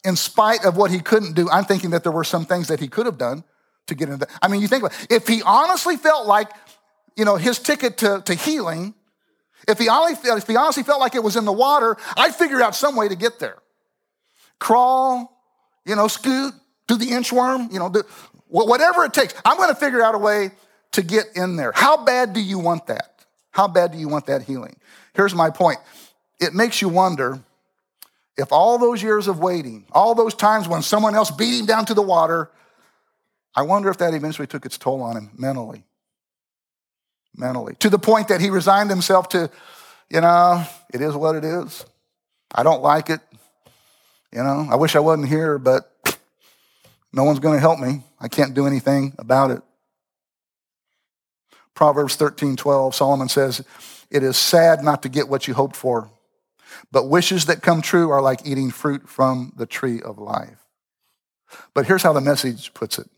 in 0.03 0.15
spite 0.15 0.65
of 0.65 0.75
what 0.77 0.91
he 0.91 0.99
couldn't 0.99 1.33
do, 1.33 1.49
I'm 1.49 1.65
thinking 1.65 1.91
that 1.91 2.03
there 2.03 2.11
were 2.11 2.23
some 2.23 2.45
things 2.45 2.67
that 2.67 2.79
he 2.79 2.87
could 2.87 3.05
have 3.05 3.17
done 3.17 3.43
to 3.89 3.95
get 3.95 4.09
into 4.09 4.25
that. 4.25 4.29
I 4.41 4.47
mean, 4.47 4.61
you 4.61 4.67
think 4.67 4.83
about 4.83 4.99
it. 5.03 5.11
If 5.11 5.27
he 5.27 5.41
honestly 5.43 5.97
felt 5.97 6.25
like, 6.25 6.49
you 7.15 7.25
know, 7.25 7.35
his 7.35 7.59
ticket 7.59 7.97
to, 7.99 8.21
to 8.25 8.33
healing, 8.33 8.93
if 9.67 9.77
he, 9.77 9.89
only, 9.89 10.13
if 10.13 10.47
he 10.47 10.55
honestly 10.55 10.83
felt 10.83 10.99
like 10.99 11.15
it 11.15 11.23
was 11.23 11.35
in 11.35 11.45
the 11.45 11.53
water, 11.53 11.97
I'd 12.17 12.33
figure 12.33 12.61
out 12.61 12.75
some 12.75 12.95
way 12.95 13.07
to 13.07 13.15
get 13.15 13.39
there. 13.39 13.57
Crawl, 14.59 15.31
you 15.85 15.95
know, 15.95 16.07
scoot, 16.07 16.53
do 16.87 16.95
the 16.95 17.07
inchworm, 17.07 17.71
you 17.71 17.79
know, 17.79 17.89
do, 17.89 18.03
whatever 18.47 19.03
it 19.03 19.13
takes. 19.13 19.33
I'm 19.45 19.57
going 19.57 19.69
to 19.69 19.75
figure 19.75 20.01
out 20.01 20.15
a 20.15 20.17
way 20.17 20.51
to 20.93 21.03
get 21.03 21.25
in 21.35 21.55
there. 21.55 21.71
How 21.73 22.03
bad 22.03 22.33
do 22.33 22.41
you 22.41 22.57
want 22.57 22.87
that? 22.87 23.25
How 23.51 23.67
bad 23.67 23.91
do 23.91 23.97
you 23.97 24.07
want 24.07 24.25
that 24.27 24.43
healing? 24.43 24.75
Here's 25.13 25.35
my 25.35 25.49
point. 25.49 25.79
It 26.39 26.53
makes 26.53 26.81
you 26.81 26.89
wonder 26.89 27.39
if 28.37 28.51
all 28.51 28.77
those 28.77 29.03
years 29.03 29.27
of 29.27 29.39
waiting, 29.39 29.85
all 29.91 30.15
those 30.15 30.33
times 30.33 30.67
when 30.67 30.81
someone 30.81 31.13
else 31.13 31.29
beat 31.29 31.59
him 31.59 31.65
down 31.65 31.85
to 31.85 31.93
the 31.93 32.01
water, 32.01 32.49
I 33.59 33.61
wonder 33.63 33.89
if 33.89 33.97
that 33.97 34.13
eventually 34.13 34.47
took 34.47 34.65
its 34.65 34.77
toll 34.77 35.01
on 35.01 35.17
him 35.17 35.31
mentally. 35.37 35.83
Mentally. 37.35 37.75
To 37.79 37.89
the 37.89 37.99
point 37.99 38.29
that 38.29 38.39
he 38.39 38.49
resigned 38.49 38.89
himself 38.89 39.27
to, 39.29 39.51
you 40.09 40.21
know, 40.21 40.63
it 40.93 41.01
is 41.01 41.13
what 41.13 41.35
it 41.35 41.43
is. 41.43 41.85
I 42.55 42.63
don't 42.63 42.81
like 42.81 43.09
it. 43.09 43.19
You 44.31 44.43
know, 44.43 44.65
I 44.71 44.77
wish 44.77 44.95
I 44.95 45.01
wasn't 45.01 45.27
here, 45.27 45.59
but 45.59 45.91
no 47.11 47.25
one's 47.25 47.39
going 47.39 47.55
to 47.55 47.59
help 47.59 47.79
me. 47.79 48.03
I 48.17 48.29
can't 48.29 48.53
do 48.53 48.65
anything 48.65 49.13
about 49.19 49.51
it. 49.51 49.61
Proverbs 51.73 52.15
13, 52.15 52.55
12, 52.55 52.95
Solomon 52.95 53.27
says, 53.27 53.61
It 54.09 54.23
is 54.23 54.37
sad 54.37 54.85
not 54.85 55.03
to 55.03 55.09
get 55.09 55.27
what 55.27 55.49
you 55.49 55.53
hoped 55.53 55.75
for, 55.75 56.09
but 56.93 57.09
wishes 57.09 57.47
that 57.47 57.61
come 57.61 57.81
true 57.81 58.09
are 58.09 58.21
like 58.21 58.39
eating 58.47 58.71
fruit 58.71 59.09
from 59.09 59.51
the 59.57 59.65
tree 59.65 60.01
of 60.01 60.17
life. 60.17 60.65
But 61.73 61.87
here's 61.87 62.03
how 62.03 62.13
the 62.13 62.21
message 62.21 62.73
puts 62.73 62.97
it 62.97 63.09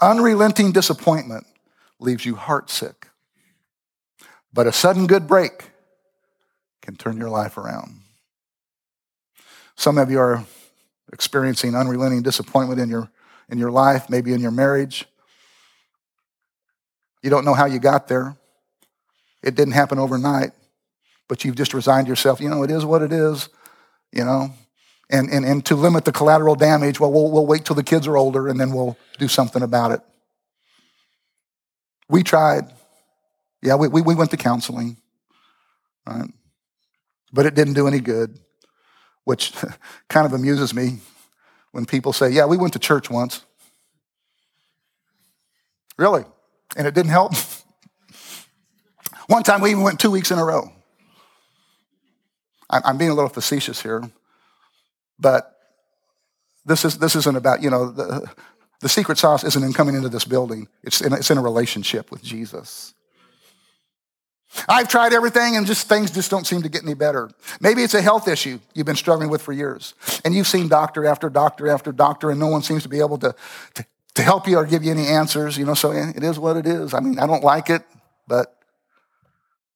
Unrelenting 0.00 0.72
disappointment 0.72 1.46
leaves 2.00 2.26
you 2.26 2.34
heartsick, 2.34 3.08
but 4.52 4.66
a 4.66 4.72
sudden 4.72 5.06
good 5.06 5.26
break 5.26 5.70
can 6.82 6.96
turn 6.96 7.16
your 7.16 7.30
life 7.30 7.56
around. 7.56 8.00
Some 9.76 9.98
of 9.98 10.10
you 10.10 10.18
are 10.18 10.44
experiencing 11.12 11.74
unrelenting 11.74 12.22
disappointment 12.22 12.80
in 12.80 12.88
your, 12.88 13.10
in 13.48 13.58
your 13.58 13.70
life, 13.70 14.10
maybe 14.10 14.32
in 14.32 14.40
your 14.40 14.50
marriage. 14.50 15.06
You 17.22 17.30
don't 17.30 17.44
know 17.44 17.54
how 17.54 17.66
you 17.66 17.78
got 17.78 18.08
there. 18.08 18.36
It 19.42 19.54
didn't 19.54 19.72
happen 19.72 19.98
overnight, 19.98 20.52
but 21.28 21.44
you've 21.44 21.56
just 21.56 21.74
resigned 21.74 22.08
yourself. 22.08 22.40
You 22.40 22.50
know, 22.50 22.62
it 22.62 22.70
is 22.70 22.84
what 22.84 23.02
it 23.02 23.12
is, 23.12 23.48
you 24.12 24.24
know. 24.24 24.52
And, 25.10 25.28
and, 25.30 25.44
and 25.44 25.64
to 25.66 25.76
limit 25.76 26.04
the 26.04 26.12
collateral 26.12 26.54
damage, 26.54 26.98
well, 26.98 27.12
well, 27.12 27.30
we'll 27.30 27.46
wait 27.46 27.64
till 27.64 27.76
the 27.76 27.82
kids 27.82 28.06
are 28.06 28.16
older 28.16 28.48
and 28.48 28.58
then 28.58 28.72
we'll 28.72 28.96
do 29.18 29.28
something 29.28 29.62
about 29.62 29.92
it. 29.92 30.00
We 32.08 32.22
tried. 32.22 32.64
Yeah, 33.62 33.76
we, 33.76 33.88
we, 33.88 34.02
we 34.02 34.14
went 34.14 34.30
to 34.30 34.36
counseling, 34.36 34.96
right? 36.06 36.30
But 37.32 37.46
it 37.46 37.54
didn't 37.54 37.74
do 37.74 37.86
any 37.86 38.00
good 38.00 38.38
which 39.24 39.52
kind 40.08 40.26
of 40.26 40.32
amuses 40.32 40.72
me 40.74 40.98
when 41.72 41.84
people 41.86 42.12
say, 42.12 42.30
Yeah, 42.30 42.46
we 42.46 42.56
went 42.56 42.72
to 42.74 42.78
church 42.78 43.10
once. 43.10 43.44
Really? 45.96 46.24
And 46.76 46.86
it 46.86 46.94
didn't 46.94 47.10
help? 47.10 47.32
One 49.26 49.42
time 49.42 49.60
we 49.60 49.70
even 49.70 49.82
went 49.82 50.00
two 50.00 50.10
weeks 50.10 50.30
in 50.30 50.38
a 50.38 50.44
row. 50.44 50.70
I'm 52.70 52.98
being 52.98 53.10
a 53.10 53.14
little 53.14 53.30
facetious 53.30 53.82
here, 53.82 54.10
but 55.24 55.58
this, 56.66 56.84
is, 56.84 56.98
this 56.98 57.16
isn't 57.16 57.34
about, 57.34 57.62
you 57.62 57.70
know, 57.70 57.90
the, 57.90 58.30
the 58.80 58.90
secret 58.90 59.16
sauce 59.16 59.42
isn't 59.42 59.64
in 59.64 59.72
coming 59.72 59.94
into 59.94 60.10
this 60.10 60.26
building, 60.26 60.68
it's 60.82 61.00
in, 61.00 61.14
it's 61.14 61.30
in 61.30 61.38
a 61.38 61.42
relationship 61.42 62.10
with 62.10 62.22
Jesus. 62.22 62.92
I've 64.68 64.86
tried 64.86 65.14
everything 65.14 65.56
and 65.56 65.66
just 65.66 65.88
things 65.88 66.10
just 66.10 66.30
don't 66.30 66.46
seem 66.46 66.60
to 66.60 66.68
get 66.68 66.82
any 66.82 66.92
better. 66.92 67.30
Maybe 67.58 67.82
it's 67.82 67.94
a 67.94 68.02
health 68.02 68.28
issue 68.28 68.60
you've 68.74 68.84
been 68.84 68.96
struggling 68.96 69.30
with 69.30 69.40
for 69.40 69.54
years. 69.54 69.94
And 70.26 70.34
you've 70.34 70.46
seen 70.46 70.68
doctor 70.68 71.06
after 71.06 71.30
doctor 71.30 71.70
after 71.70 71.90
doctor, 71.90 72.30
and 72.30 72.38
no 72.38 72.48
one 72.48 72.62
seems 72.62 72.82
to 72.82 72.90
be 72.90 73.00
able 73.00 73.16
to, 73.18 73.34
to, 73.76 73.86
to 74.16 74.22
help 74.22 74.46
you 74.46 74.58
or 74.58 74.66
give 74.66 74.84
you 74.84 74.90
any 74.90 75.06
answers. 75.06 75.56
You 75.56 75.64
know, 75.64 75.74
so 75.74 75.90
it 75.90 76.22
is 76.22 76.38
what 76.38 76.58
it 76.58 76.66
is. 76.66 76.92
I 76.92 77.00
mean, 77.00 77.18
I 77.18 77.26
don't 77.26 77.42
like 77.42 77.70
it, 77.70 77.82
but 78.28 78.54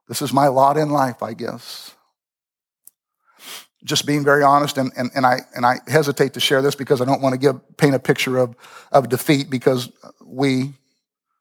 this 0.08 0.20
is 0.20 0.30
my 0.30 0.48
lot 0.48 0.76
in 0.76 0.90
life, 0.90 1.22
I 1.22 1.32
guess. 1.32 1.94
Just 3.84 4.06
being 4.06 4.24
very 4.24 4.42
honest, 4.42 4.76
and, 4.76 4.90
and, 4.96 5.10
and, 5.14 5.24
I, 5.24 5.40
and 5.54 5.64
I 5.64 5.76
hesitate 5.86 6.34
to 6.34 6.40
share 6.40 6.62
this 6.62 6.74
because 6.74 7.00
I 7.00 7.04
don't 7.04 7.22
want 7.22 7.34
to 7.34 7.38
give, 7.38 7.76
paint 7.76 7.94
a 7.94 8.00
picture 8.00 8.36
of, 8.36 8.56
of 8.90 9.08
defeat 9.08 9.50
because 9.50 9.90
we, 10.24 10.72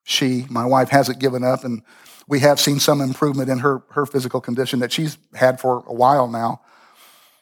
she, 0.04 0.46
my 0.50 0.66
wife, 0.66 0.90
hasn't 0.90 1.20
given 1.20 1.44
up. 1.44 1.64
And 1.64 1.82
we 2.28 2.40
have 2.42 2.60
seen 2.60 2.80
some 2.80 3.02
improvement 3.02 3.50
in 3.50 3.60
her, 3.60 3.82
her 3.90 4.06
physical 4.06 4.40
condition 4.40 4.80
that 4.80 4.92
she's 4.92 5.18
had 5.34 5.60
for 5.60 5.84
a 5.88 5.94
while 5.94 6.28
now. 6.28 6.62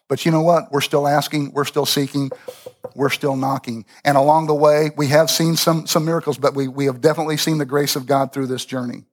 But 0.08 0.26
you 0.26 0.32
know 0.32 0.42
what? 0.42 0.72
We're 0.72 0.82
still 0.82 1.08
asking, 1.08 1.52
we're 1.52 1.66
still 1.66 1.86
seeking, 1.86 2.32
we're 2.94 3.10
still 3.10 3.36
knocking. 3.36 3.86
And 4.04 4.16
along 4.18 4.48
the 4.48 4.56
way, 4.56 4.92
we 4.96 5.08
have 5.08 5.32
seen 5.32 5.56
some, 5.56 5.88
some 5.88 6.06
miracles, 6.06 6.38
but 6.38 6.54
we, 6.54 6.68
we 6.68 6.86
have 6.86 7.02
definitely 7.02 7.38
seen 7.38 7.58
the 7.58 7.66
grace 7.66 7.96
of 7.96 8.06
God 8.06 8.32
through 8.32 8.48
this 8.48 8.66
journey. 8.66 9.06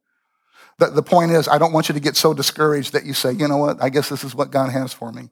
The, 0.78 0.90
the 0.90 1.02
point 1.02 1.32
is, 1.32 1.48
I 1.48 1.58
don't 1.58 1.72
want 1.72 1.88
you 1.88 1.94
to 1.94 2.00
get 2.00 2.16
so 2.16 2.34
discouraged 2.34 2.92
that 2.92 3.06
you 3.06 3.14
say, 3.14 3.32
you 3.32 3.48
know 3.48 3.56
what? 3.56 3.82
I 3.82 3.88
guess 3.88 4.08
this 4.08 4.22
is 4.22 4.34
what 4.34 4.50
God 4.50 4.70
has 4.70 4.92
for 4.92 5.10
me. 5.12 5.30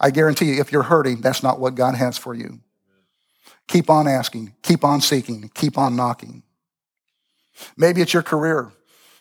I 0.00 0.10
guarantee 0.10 0.54
you, 0.54 0.60
if 0.60 0.72
you're 0.72 0.84
hurting, 0.84 1.20
that's 1.20 1.42
not 1.42 1.58
what 1.58 1.74
God 1.74 1.94
has 1.94 2.16
for 2.16 2.34
you. 2.34 2.60
Keep 3.66 3.90
on 3.90 4.08
asking, 4.08 4.54
keep 4.62 4.84
on 4.84 5.00
seeking, 5.00 5.50
keep 5.54 5.76
on 5.76 5.96
knocking. 5.96 6.42
Maybe 7.76 8.00
it's 8.00 8.14
your 8.14 8.22
career. 8.22 8.72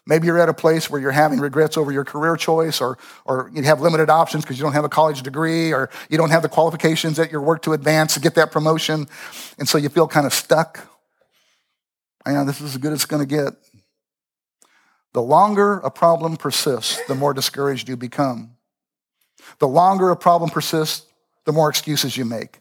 Maybe 0.05 0.27
you're 0.27 0.39
at 0.39 0.47
a 0.47 0.53
place 0.53 0.89
where 0.89 1.01
you're 1.01 1.11
having 1.11 1.39
regrets 1.39 1.75
over 1.75 1.91
your 1.91 2.05
career 2.05 2.37
choice, 2.37 2.79
or, 2.79 2.97
or 3.25 3.51
you 3.53 3.61
have 3.63 3.81
limited 3.81 4.09
options 4.09 4.45
because 4.45 4.57
you 4.57 4.63
don't 4.63 4.71
have 4.71 4.85
a 4.85 4.89
college 4.89 5.21
degree, 5.21 5.73
or 5.73 5.89
you 6.09 6.17
don't 6.17 6.29
have 6.29 6.43
the 6.43 6.49
qualifications 6.49 7.19
at 7.19 7.29
your 7.29 7.41
work 7.41 7.61
to 7.63 7.73
advance 7.73 8.13
to 8.13 8.21
get 8.21 8.35
that 8.35 8.51
promotion. 8.51 9.07
And 9.59 9.67
so 9.67 9.77
you 9.77 9.89
feel 9.89 10.07
kind 10.07 10.25
of 10.25 10.33
stuck. 10.33 10.87
I 12.25 12.31
know 12.31 12.45
this 12.45 12.61
is 12.61 12.75
as 12.75 12.77
good 12.77 12.93
as 12.93 12.99
it's 12.99 13.05
going 13.05 13.27
to 13.27 13.35
get. 13.35 13.53
The 15.13 15.21
longer 15.21 15.79
a 15.79 15.91
problem 15.91 16.37
persists, 16.37 17.01
the 17.07 17.15
more 17.15 17.33
discouraged 17.33 17.89
you 17.89 17.97
become. 17.97 18.56
The 19.59 19.67
longer 19.67 20.09
a 20.09 20.15
problem 20.15 20.49
persists, 20.49 21.05
the 21.45 21.53
more 21.53 21.69
excuses 21.69 22.17
you 22.17 22.25
make. 22.25 22.59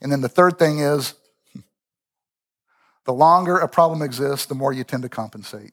And 0.00 0.10
then 0.10 0.20
the 0.20 0.28
third 0.28 0.58
thing 0.58 0.80
is 0.80 1.14
the 3.04 3.12
longer 3.12 3.58
a 3.58 3.68
problem 3.68 4.02
exists, 4.02 4.46
the 4.46 4.54
more 4.54 4.72
you 4.72 4.84
tend 4.84 5.02
to 5.02 5.08
compensate. 5.08 5.72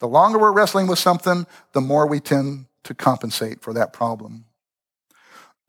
The 0.00 0.08
longer 0.08 0.38
we're 0.38 0.52
wrestling 0.52 0.86
with 0.86 0.98
something, 0.98 1.46
the 1.72 1.80
more 1.80 2.06
we 2.06 2.20
tend 2.20 2.66
to 2.84 2.94
compensate 2.94 3.60
for 3.60 3.74
that 3.74 3.92
problem. 3.92 4.46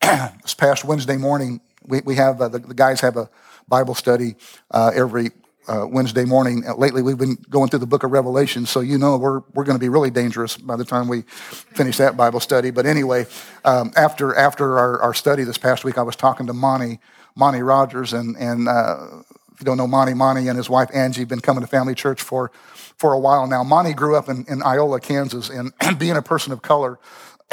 this 0.00 0.54
past 0.54 0.84
Wednesday 0.84 1.18
morning, 1.18 1.60
we, 1.86 2.00
we 2.04 2.14
have, 2.16 2.40
uh, 2.40 2.48
the, 2.48 2.58
the, 2.58 2.74
guys 2.74 3.00
have 3.00 3.16
a 3.16 3.28
Bible 3.68 3.94
study 3.94 4.36
uh, 4.70 4.90
every 4.94 5.30
uh, 5.68 5.86
Wednesday 5.88 6.24
morning. 6.24 6.64
Uh, 6.66 6.74
lately, 6.74 7.02
we've 7.02 7.18
been 7.18 7.36
going 7.48 7.68
through 7.68 7.78
the 7.78 7.86
book 7.86 8.02
of 8.02 8.10
Revelation, 8.10 8.66
so 8.66 8.80
you 8.80 8.98
know 8.98 9.16
we're, 9.16 9.40
we're 9.54 9.64
going 9.64 9.78
to 9.78 9.80
be 9.80 9.88
really 9.88 10.10
dangerous 10.10 10.56
by 10.56 10.76
the 10.76 10.84
time 10.84 11.08
we 11.08 11.22
finish 11.22 11.96
that 11.98 12.16
Bible 12.16 12.40
study. 12.40 12.70
But 12.70 12.86
anyway, 12.86 13.26
um, 13.64 13.92
after, 13.96 14.34
after 14.34 14.78
our, 14.78 15.00
our 15.00 15.14
study 15.14 15.44
this 15.44 15.58
past 15.58 15.84
week, 15.84 15.98
I 15.98 16.02
was 16.02 16.16
talking 16.16 16.46
to 16.46 16.52
Monty, 16.52 16.98
Monty 17.36 17.62
Rogers, 17.62 18.12
and, 18.12 18.36
and 18.36 18.68
uh, 18.68 19.22
if 19.52 19.60
you 19.60 19.64
don't 19.64 19.76
know 19.76 19.86
Monty, 19.86 20.14
Monty 20.14 20.48
and 20.48 20.56
his 20.56 20.68
wife 20.68 20.90
Angie 20.92 21.20
have 21.20 21.28
been 21.28 21.40
coming 21.40 21.62
to 21.62 21.68
Family 21.68 21.94
Church 21.94 22.22
for, 22.22 22.50
for 22.96 23.12
a 23.12 23.18
while 23.18 23.46
now. 23.46 23.62
Monty 23.62 23.92
grew 23.92 24.16
up 24.16 24.28
in, 24.28 24.44
in 24.48 24.62
Iola, 24.62 25.00
Kansas, 25.00 25.48
and 25.48 25.72
being 25.98 26.16
a 26.16 26.22
person 26.22 26.52
of 26.52 26.62
color, 26.62 26.98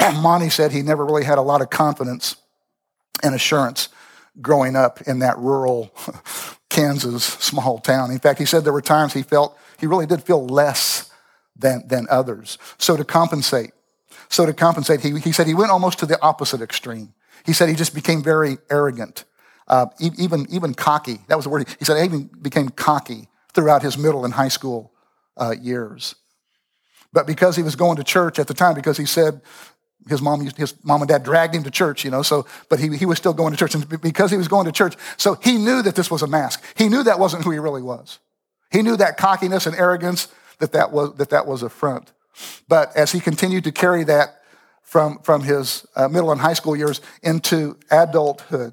Monty 0.00 0.50
said 0.50 0.72
he 0.72 0.82
never 0.82 1.04
really 1.04 1.24
had 1.24 1.38
a 1.38 1.42
lot 1.42 1.60
of 1.60 1.70
confidence 1.70 2.36
and 3.22 3.34
assurance 3.34 3.88
growing 4.40 4.76
up 4.76 5.00
in 5.02 5.18
that 5.18 5.36
rural 5.38 5.92
Kansas 6.70 7.24
small 7.24 7.78
town. 7.78 8.10
In 8.10 8.18
fact, 8.18 8.38
he 8.38 8.46
said 8.46 8.64
there 8.64 8.72
were 8.72 8.80
times 8.80 9.12
he 9.12 9.22
felt, 9.22 9.58
he 9.78 9.86
really 9.86 10.06
did 10.06 10.22
feel 10.22 10.46
less 10.46 11.10
than, 11.54 11.86
than 11.86 12.06
others. 12.08 12.56
So 12.78 12.96
to 12.96 13.04
compensate, 13.04 13.72
so 14.30 14.46
to 14.46 14.54
compensate, 14.54 15.00
he, 15.00 15.18
he 15.18 15.32
said 15.32 15.46
he 15.46 15.54
went 15.54 15.70
almost 15.70 15.98
to 15.98 16.06
the 16.06 16.20
opposite 16.22 16.62
extreme. 16.62 17.12
He 17.44 17.52
said 17.52 17.68
he 17.68 17.74
just 17.74 17.94
became 17.94 18.22
very 18.22 18.58
arrogant 18.70 19.24
uh, 19.70 19.86
even, 20.00 20.46
even 20.50 20.74
cocky. 20.74 21.20
That 21.28 21.36
was 21.36 21.44
the 21.44 21.50
word. 21.50 21.68
He 21.78 21.84
said 21.84 21.96
he 21.96 22.04
even 22.04 22.28
became 22.42 22.70
cocky 22.70 23.28
throughout 23.52 23.82
his 23.82 23.96
middle 23.96 24.24
and 24.24 24.34
high 24.34 24.48
school 24.48 24.92
uh, 25.36 25.54
years. 25.60 26.16
But 27.12 27.26
because 27.26 27.56
he 27.56 27.62
was 27.62 27.76
going 27.76 27.96
to 27.96 28.04
church 28.04 28.38
at 28.38 28.48
the 28.48 28.54
time, 28.54 28.74
because 28.74 28.96
he 28.96 29.06
said 29.06 29.40
his 30.08 30.22
mom, 30.22 30.40
his 30.40 30.74
mom 30.84 31.02
and 31.02 31.08
dad 31.08 31.22
dragged 31.22 31.54
him 31.54 31.62
to 31.64 31.70
church, 31.70 32.04
you 32.04 32.10
know, 32.10 32.22
so, 32.22 32.46
but 32.68 32.78
he, 32.78 32.96
he 32.96 33.06
was 33.06 33.18
still 33.18 33.32
going 33.34 33.52
to 33.52 33.56
church. 33.56 33.74
And 33.74 34.00
because 34.00 34.30
he 34.30 34.36
was 34.36 34.48
going 34.48 34.66
to 34.66 34.72
church, 34.72 34.96
so 35.16 35.34
he 35.34 35.58
knew 35.58 35.82
that 35.82 35.94
this 35.94 36.10
was 36.10 36.22
a 36.22 36.26
mask. 36.26 36.62
He 36.76 36.88
knew 36.88 37.02
that 37.02 37.18
wasn't 37.18 37.44
who 37.44 37.50
he 37.50 37.58
really 37.58 37.82
was. 37.82 38.18
He 38.70 38.82
knew 38.82 38.96
that 38.96 39.16
cockiness 39.16 39.66
and 39.66 39.76
arrogance, 39.76 40.28
that 40.58 40.72
that 40.72 40.92
was, 40.92 41.14
that 41.16 41.30
that 41.30 41.46
was 41.46 41.62
a 41.62 41.68
front. 41.68 42.12
But 42.68 42.96
as 42.96 43.12
he 43.12 43.20
continued 43.20 43.64
to 43.64 43.72
carry 43.72 44.04
that 44.04 44.40
from, 44.82 45.18
from 45.18 45.42
his 45.42 45.86
uh, 45.94 46.08
middle 46.08 46.32
and 46.32 46.40
high 46.40 46.54
school 46.54 46.76
years 46.76 47.00
into 47.22 47.76
adulthood, 47.90 48.72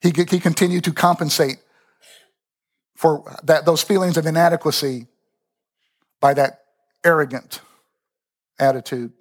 he, 0.00 0.10
he 0.10 0.40
continued 0.40 0.84
to 0.84 0.92
compensate 0.92 1.56
for 2.94 3.36
that, 3.44 3.66
those 3.66 3.82
feelings 3.82 4.16
of 4.16 4.26
inadequacy 4.26 5.06
by 6.20 6.34
that 6.34 6.60
arrogant 7.04 7.60
attitude. 8.58 9.12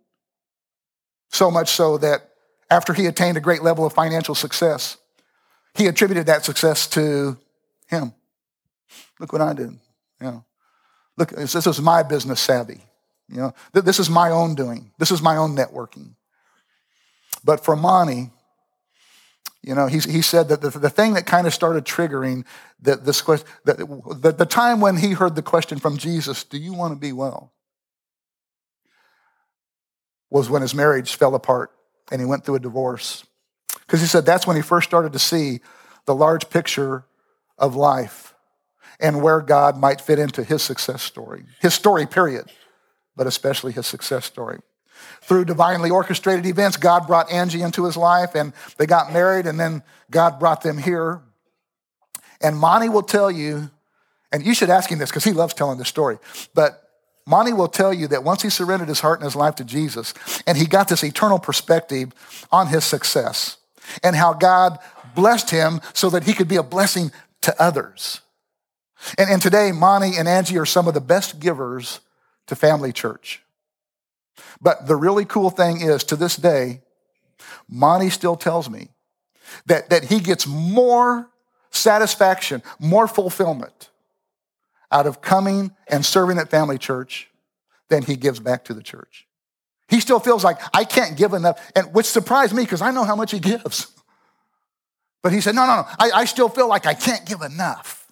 So 1.29 1.51
much 1.51 1.69
so 1.69 1.97
that 1.97 2.29
after 2.69 2.93
he 2.93 3.05
attained 3.05 3.37
a 3.37 3.41
great 3.41 3.61
level 3.61 3.85
of 3.85 3.93
financial 3.93 4.35
success, 4.35 4.97
he 5.75 5.87
attributed 5.87 6.27
that 6.27 6.45
success 6.45 6.87
to 6.87 7.37
him. 7.87 8.13
Look 9.19 9.33
what 9.33 9.41
I 9.41 9.53
did. 9.53 9.71
You 10.21 10.27
know, 10.27 10.45
look, 11.17 11.29
this 11.31 11.55
is 11.55 11.81
my 11.81 12.03
business 12.03 12.39
savvy. 12.39 12.81
You 13.27 13.37
know, 13.37 13.53
this 13.73 13.99
is 13.99 14.09
my 14.09 14.29
own 14.29 14.55
doing. 14.55 14.91
This 14.97 15.11
is 15.11 15.21
my 15.21 15.37
own 15.37 15.55
networking. 15.55 16.15
But 17.43 17.63
for 17.63 17.75
Monty, 17.75 18.31
you 19.63 19.73
know, 19.73 19.87
he, 19.87 19.99
he 19.99 20.21
said 20.21 20.49
that 20.49 20.61
the, 20.61 20.69
the 20.69 20.89
thing 20.91 21.13
that 21.13 21.25
kind 21.25 21.47
of 21.47 21.53
started 21.53 21.85
triggering 21.85 22.45
the, 22.79 22.97
this 22.97 23.21
question, 23.21 23.47
the, 23.63 23.73
the, 24.19 24.31
the 24.31 24.45
time 24.45 24.79
when 24.79 24.97
he 24.97 25.13
heard 25.13 25.35
the 25.35 25.41
question 25.41 25.79
from 25.79 25.97
Jesus, 25.97 26.43
do 26.43 26.57
you 26.57 26.73
want 26.73 26.93
to 26.93 26.99
be 26.99 27.11
well? 27.11 27.51
Was 30.35 30.49
when 30.49 30.61
his 30.61 30.75
marriage 30.75 31.15
fell 31.15 31.33
apart 31.33 31.71
and 32.11 32.19
he 32.19 32.25
went 32.25 32.43
through 32.43 32.55
a 32.55 32.59
divorce. 32.59 33.25
Because 33.79 34.01
he 34.01 34.05
said 34.05 34.25
that's 34.25 34.45
when 34.45 34.57
he 34.57 34.61
first 34.61 34.85
started 34.85 35.13
to 35.13 35.19
see 35.19 35.61
the 36.05 36.13
large 36.13 36.49
picture 36.49 37.05
of 37.57 37.77
life 37.77 38.35
and 38.99 39.21
where 39.21 39.39
God 39.39 39.77
might 39.77 40.01
fit 40.01 40.19
into 40.19 40.43
his 40.43 40.61
success 40.61 41.01
story, 41.01 41.45
his 41.61 41.73
story, 41.73 42.05
period, 42.05 42.51
but 43.15 43.27
especially 43.27 43.71
his 43.71 43.87
success 43.87 44.25
story. 44.25 44.59
Through 45.21 45.45
divinely 45.45 45.89
orchestrated 45.89 46.45
events, 46.45 46.75
God 46.75 47.07
brought 47.07 47.31
Angie 47.31 47.61
into 47.61 47.85
his 47.85 47.95
life 47.95 48.35
and 48.35 48.51
they 48.77 48.85
got 48.85 49.13
married, 49.13 49.45
and 49.45 49.57
then 49.57 49.83
God 50.11 50.37
brought 50.37 50.63
them 50.63 50.77
here. 50.77 51.21
And 52.41 52.57
Monty 52.57 52.89
will 52.89 53.03
tell 53.03 53.31
you, 53.31 53.69
and 54.33 54.45
you 54.45 54.53
should 54.53 54.69
ask 54.69 54.91
him 54.91 54.99
this 54.99 55.09
because 55.09 55.23
he 55.23 55.31
loves 55.31 55.53
telling 55.53 55.77
this 55.77 55.87
story, 55.87 56.17
but 56.53 56.84
Monty 57.27 57.53
will 57.53 57.67
tell 57.67 57.93
you 57.93 58.07
that 58.07 58.23
once 58.23 58.43
he 58.43 58.49
surrendered 58.49 58.87
his 58.87 58.99
heart 58.99 59.19
and 59.19 59.25
his 59.25 59.35
life 59.35 59.55
to 59.55 59.63
Jesus, 59.63 60.13
and 60.45 60.57
he 60.57 60.65
got 60.65 60.87
this 60.87 61.03
eternal 61.03 61.39
perspective 61.39 62.11
on 62.51 62.67
his 62.67 62.83
success 62.83 63.57
and 64.03 64.15
how 64.15 64.33
God 64.33 64.77
blessed 65.15 65.49
him 65.49 65.81
so 65.93 66.09
that 66.11 66.25
he 66.25 66.33
could 66.33 66.47
be 66.47 66.55
a 66.55 66.63
blessing 66.63 67.11
to 67.41 67.61
others. 67.61 68.21
And, 69.17 69.29
and 69.29 69.41
today, 69.41 69.71
Monty 69.71 70.17
and 70.17 70.27
Angie 70.27 70.57
are 70.57 70.65
some 70.65 70.87
of 70.87 70.93
the 70.93 71.01
best 71.01 71.39
givers 71.39 71.99
to 72.47 72.55
Family 72.55 72.91
Church. 72.91 73.41
But 74.61 74.87
the 74.87 74.95
really 74.95 75.25
cool 75.25 75.49
thing 75.49 75.81
is, 75.81 76.03
to 76.05 76.15
this 76.15 76.35
day, 76.35 76.81
Monty 77.67 78.09
still 78.09 78.35
tells 78.35 78.69
me 78.69 78.89
that, 79.65 79.89
that 79.89 80.05
he 80.05 80.19
gets 80.19 80.45
more 80.45 81.29
satisfaction, 81.71 82.61
more 82.79 83.07
fulfillment 83.07 83.89
out 84.91 85.07
of 85.07 85.21
coming 85.21 85.71
and 85.87 86.05
serving 86.05 86.37
at 86.37 86.49
Family 86.49 86.77
Church 86.77 87.29
than 87.89 88.03
he 88.03 88.15
gives 88.15 88.39
back 88.39 88.65
to 88.65 88.73
the 88.73 88.83
church. 88.83 89.27
He 89.87 89.99
still 89.99 90.19
feels 90.19 90.43
like 90.43 90.57
I 90.73 90.83
can't 90.83 91.15
give 91.15 91.33
enough, 91.33 91.59
and 91.75 91.93
which 91.93 92.07
surprised 92.07 92.53
me 92.53 92.63
because 92.63 92.81
I 92.81 92.91
know 92.91 93.03
how 93.03 93.15
much 93.15 93.31
he 93.31 93.39
gives. 93.51 93.87
But 95.21 95.33
he 95.33 95.41
said, 95.41 95.55
No, 95.55 95.65
no, 95.65 95.77
no, 95.77 95.87
I, 95.99 96.11
I 96.21 96.25
still 96.25 96.49
feel 96.49 96.67
like 96.67 96.85
I 96.85 96.93
can't 96.93 97.25
give 97.25 97.41
enough. 97.41 98.05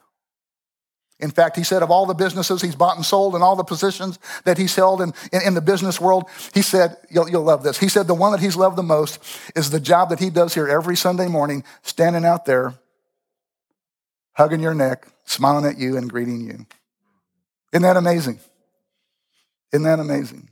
In 1.19 1.31
fact, 1.31 1.55
he 1.55 1.63
said 1.63 1.83
of 1.83 1.91
all 1.91 2.05
the 2.05 2.13
businesses 2.13 2.61
he's 2.61 2.75
bought 2.75 2.97
and 2.97 3.05
sold 3.05 3.33
and 3.33 3.43
all 3.43 3.55
the 3.55 3.63
positions 3.63 4.19
that 4.43 4.57
he's 4.57 4.75
held 4.75 4.99
in, 4.99 5.13
in, 5.31 5.41
in, 5.43 5.53
the 5.53 5.61
business 5.61 6.01
world, 6.01 6.25
he 6.53 6.61
said, 6.61 6.97
you'll, 7.09 7.29
you'll 7.29 7.43
love 7.43 7.63
this. 7.63 7.77
He 7.77 7.87
said 7.87 8.07
the 8.07 8.13
one 8.13 8.33
that 8.33 8.41
he's 8.41 8.57
loved 8.57 8.75
the 8.75 8.83
most 8.83 9.23
is 9.55 9.69
the 9.69 9.79
job 9.79 10.09
that 10.09 10.19
he 10.19 10.29
does 10.29 10.53
here 10.53 10.67
every 10.67 10.97
Sunday 10.97 11.27
morning, 11.27 11.63
standing 11.81 12.25
out 12.25 12.43
there, 12.45 12.73
hugging 14.33 14.61
your 14.61 14.73
neck, 14.73 15.07
smiling 15.25 15.65
at 15.65 15.77
you, 15.77 15.97
and 15.97 16.09
greeting 16.09 16.41
you. 16.41 16.65
Isn't 17.71 17.83
that 17.83 17.97
amazing? 17.97 18.39
Isn't 19.71 19.83
that 19.83 19.99
amazing? 19.99 20.49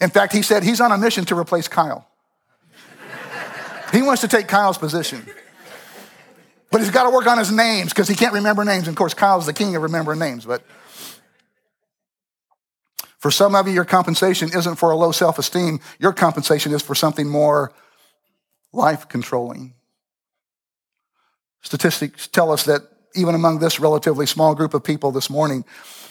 In 0.00 0.10
fact, 0.10 0.32
he 0.32 0.42
said 0.42 0.62
he's 0.62 0.80
on 0.80 0.92
a 0.92 0.98
mission 0.98 1.24
to 1.26 1.38
replace 1.38 1.68
Kyle. 1.68 2.06
he 3.92 4.02
wants 4.02 4.22
to 4.22 4.28
take 4.28 4.48
Kyle's 4.48 4.78
position. 4.78 5.24
But 6.70 6.80
he's 6.80 6.90
got 6.90 7.04
to 7.04 7.10
work 7.10 7.26
on 7.26 7.38
his 7.38 7.52
names 7.52 7.92
because 7.92 8.08
he 8.08 8.14
can't 8.14 8.34
remember 8.34 8.64
names. 8.64 8.88
And 8.88 8.94
of 8.94 8.96
course, 8.96 9.14
Kyle's 9.14 9.46
the 9.46 9.52
king 9.52 9.76
of 9.76 9.82
remembering 9.82 10.18
names. 10.18 10.44
But 10.44 10.62
for 13.18 13.30
some 13.30 13.54
of 13.54 13.66
you, 13.66 13.72
your 13.72 13.84
compensation 13.84 14.50
isn't 14.52 14.76
for 14.76 14.90
a 14.90 14.96
low 14.96 15.12
self 15.12 15.38
esteem. 15.38 15.80
Your 15.98 16.12
compensation 16.12 16.72
is 16.72 16.82
for 16.82 16.94
something 16.94 17.28
more 17.28 17.72
life 18.72 19.08
controlling. 19.08 19.75
Statistics 21.66 22.28
tell 22.28 22.52
us 22.52 22.62
that 22.66 22.82
even 23.16 23.34
among 23.34 23.58
this 23.58 23.80
relatively 23.80 24.24
small 24.24 24.54
group 24.54 24.72
of 24.72 24.84
people 24.84 25.10
this 25.10 25.28
morning, 25.28 25.64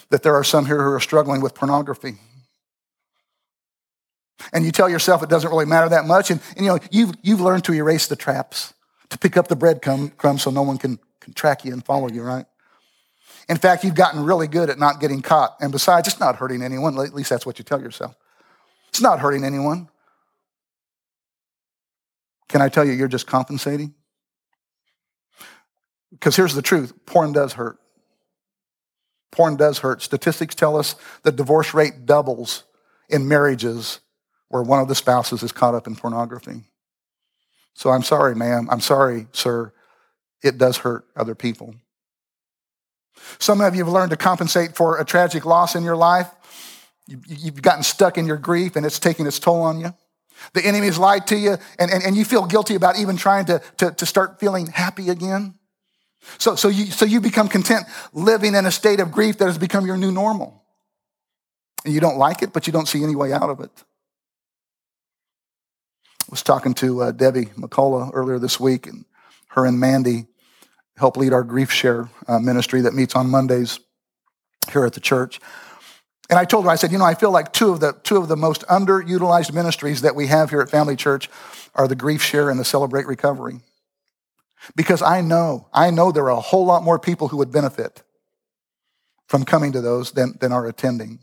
that 0.10 0.22
there 0.22 0.36
are 0.36 0.44
some 0.44 0.66
here 0.66 0.84
who 0.84 0.92
are 0.92 1.00
struggling 1.00 1.40
with 1.40 1.56
pornography. 1.56 2.18
And 4.52 4.66
you 4.66 4.74
tell 4.74 4.90
yourself 4.90 5.24
it 5.24 5.30
doesn't 5.30 5.50
really 5.50 5.64
matter 5.64 5.88
that 5.88 6.04
much. 6.04 6.30
And, 6.30 6.42
and 6.58 6.66
you 6.66 6.74
know, 6.74 6.80
you've, 6.92 7.16
you've 7.22 7.40
learned 7.40 7.64
to 7.64 7.74
erase 7.74 8.08
the 8.08 8.18
traps 8.18 8.74
to 9.12 9.18
pick 9.18 9.38
up 9.38 9.48
the 9.48 9.56
breadcrumbs 9.56 10.42
so 10.42 10.52
no 10.52 10.62
one 10.62 10.78
can, 10.78 11.00
can 11.22 11.32
track 11.32 11.64
you 11.64 11.72
and 11.72 11.86
follow 11.86 12.10
you, 12.10 12.22
right? 12.22 12.46
In 13.48 13.56
fact, 13.56 13.86
you've 13.86 13.96
gotten 13.96 14.26
really 14.26 14.50
good 14.50 14.70
at 14.70 14.78
not 14.78 15.00
getting 15.00 15.22
caught. 15.22 15.56
And 15.62 15.72
besides, 15.72 16.10
it's 16.10 16.20
not 16.20 16.36
hurting 16.36 16.64
anyone. 16.64 17.00
At 17.00 17.14
least 17.14 17.30
that's 17.30 17.46
what 17.46 17.60
you 17.60 17.64
tell 17.64 17.80
yourself. 17.80 18.14
It's 18.90 19.00
not 19.00 19.22
hurting 19.22 19.46
anyone. 19.46 19.88
Can 22.50 22.62
I 22.62 22.68
tell 22.68 22.84
you, 22.84 22.92
you're 22.92 23.08
just 23.08 23.26
compensating? 23.26 23.94
Because 26.20 26.36
here's 26.36 26.56
the 26.56 26.62
truth 26.62 26.94
porn 27.06 27.34
does 27.34 27.54
hurt. 27.54 27.78
Porn 29.32 29.58
does 29.58 29.80
hurt. 29.80 30.02
Statistics 30.02 30.56
tell 30.56 30.78
us 30.78 30.96
the 31.24 31.32
divorce 31.32 31.74
rate 31.74 32.06
doubles 32.06 32.64
in 33.10 33.28
marriages 33.28 34.00
where 34.48 34.64
one 34.64 34.80
of 34.80 34.88
the 34.88 34.96
spouses 34.96 35.44
is 35.44 35.52
caught 35.52 35.76
up 35.76 35.88
in 35.88 35.96
pornography. 35.96 36.64
So 37.74 37.90
I'm 37.90 38.04
sorry, 38.04 38.36
ma'am. 38.36 38.70
I'm 38.72 38.80
sorry, 38.80 39.28
sir. 39.34 39.74
It 40.42 40.58
does 40.58 40.78
hurt 40.78 41.06
other 41.16 41.36
people. 41.36 41.76
Some 43.38 43.60
of 43.60 43.76
you 43.76 43.84
have 43.84 43.94
learned 43.94 44.12
to 44.12 44.18
compensate 44.18 44.76
for 44.76 45.00
a 45.00 45.06
tragic 45.06 45.46
loss 45.46 45.76
in 45.76 45.84
your 45.84 45.98
life. 45.98 46.30
You've 47.08 47.62
gotten 47.62 47.84
stuck 47.84 48.18
in 48.18 48.26
your 48.26 48.38
grief 48.38 48.76
and 48.76 48.86
it's 48.86 49.00
taking 49.00 49.28
its 49.28 49.40
toll 49.40 49.62
on 49.62 49.80
you. 49.80 49.94
The 50.54 50.66
enemy 50.66 50.86
has 50.88 50.98
lied 50.98 51.28
to 51.28 51.38
you 51.38 51.58
and, 51.78 51.92
and, 51.92 52.04
and 52.04 52.16
you 52.16 52.24
feel 52.24 52.46
guilty 52.46 52.76
about 52.76 52.98
even 52.98 53.18
trying 53.18 53.46
to, 53.46 53.62
to, 53.78 53.92
to 53.92 54.06
start 54.06 54.40
feeling 54.40 54.68
happy 54.68 55.10
again. 55.10 55.56
So, 56.38 56.56
so, 56.56 56.68
you, 56.68 56.86
so 56.86 57.06
you 57.06 57.22
become 57.22 57.48
content 57.48 57.86
living 58.14 58.56
in 58.56 58.66
a 58.66 58.72
state 58.72 59.00
of 59.00 59.12
grief 59.12 59.38
that 59.38 59.46
has 59.46 59.58
become 59.58 59.86
your 59.86 59.98
new 59.98 60.12
normal. 60.12 60.64
And 61.84 61.94
you 61.94 62.00
don't 62.00 62.18
like 62.18 62.42
it, 62.42 62.52
but 62.54 62.68
you 62.68 62.74
don't 62.74 62.88
see 62.88 63.04
any 63.04 63.16
way 63.16 63.32
out 63.32 63.50
of 63.50 63.60
it 63.60 63.72
I 66.28 66.32
was 66.32 66.42
talking 66.42 66.74
to 66.76 67.04
uh, 67.04 67.12
Debbie 67.12 67.46
McCullough 67.46 68.10
earlier 68.14 68.40
this 68.40 68.60
week, 68.60 68.88
and 68.88 69.06
her 69.50 69.64
and 69.64 69.80
Mandy 69.80 70.26
help 70.98 71.18
lead 71.18 71.34
our 71.34 71.44
grief 71.44 71.72
share 71.72 72.10
uh, 72.28 72.40
ministry 72.40 72.82
that 72.82 72.96
meets 72.96 73.16
on 73.16 73.30
Mondays 73.30 73.80
here 74.72 74.86
at 74.86 74.94
the 74.94 75.00
church. 75.00 75.40
And 76.28 76.40
I 76.40 76.46
told 76.46 76.66
her, 76.66 76.72
I 76.72 76.78
said, 76.78 76.92
you 76.92 76.98
know, 76.98 77.06
I 77.06 77.14
feel 77.14 77.30
like 77.30 77.54
two 77.54 77.70
of 77.70 77.80
the 77.80 77.94
two 78.02 78.18
of 78.18 78.28
the 78.28 78.36
most 78.36 78.64
underutilized 78.64 79.54
ministries 79.54 80.02
that 80.02 80.16
we 80.16 80.26
have 80.26 80.50
here 80.50 80.62
at 80.62 80.72
Family 80.72 80.96
Church 80.96 81.30
are 81.76 81.88
the 81.88 81.96
grief 81.96 82.24
share 82.24 82.50
and 82.50 82.60
the 82.60 82.66
celebrate 82.66 83.06
recovery. 83.06 83.60
Because 84.76 85.02
I 85.02 85.22
know, 85.22 85.68
I 85.74 85.92
know 85.92 86.12
there 86.12 86.26
are 86.26 86.38
a 86.38 86.40
whole 86.40 86.66
lot 86.66 86.84
more 86.84 86.98
people 86.98 87.28
who 87.28 87.38
would 87.38 87.52
benefit 87.52 88.04
from 89.28 89.44
coming 89.44 89.72
to 89.74 89.82
those 89.82 90.12
than, 90.12 90.38
than 90.40 90.52
are 90.52 90.66
attending. 90.66 91.20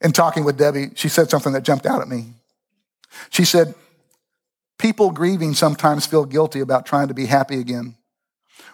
In 0.00 0.12
talking 0.12 0.44
with 0.44 0.56
Debbie, 0.56 0.90
she 0.94 1.08
said 1.08 1.30
something 1.30 1.52
that 1.52 1.62
jumped 1.62 1.86
out 1.86 2.00
at 2.00 2.08
me. 2.08 2.34
She 3.30 3.44
said, 3.44 3.74
People 4.78 5.10
grieving 5.10 5.52
sometimes 5.52 6.06
feel 6.06 6.24
guilty 6.24 6.60
about 6.60 6.86
trying 6.86 7.08
to 7.08 7.14
be 7.14 7.26
happy 7.26 7.60
again, 7.60 7.96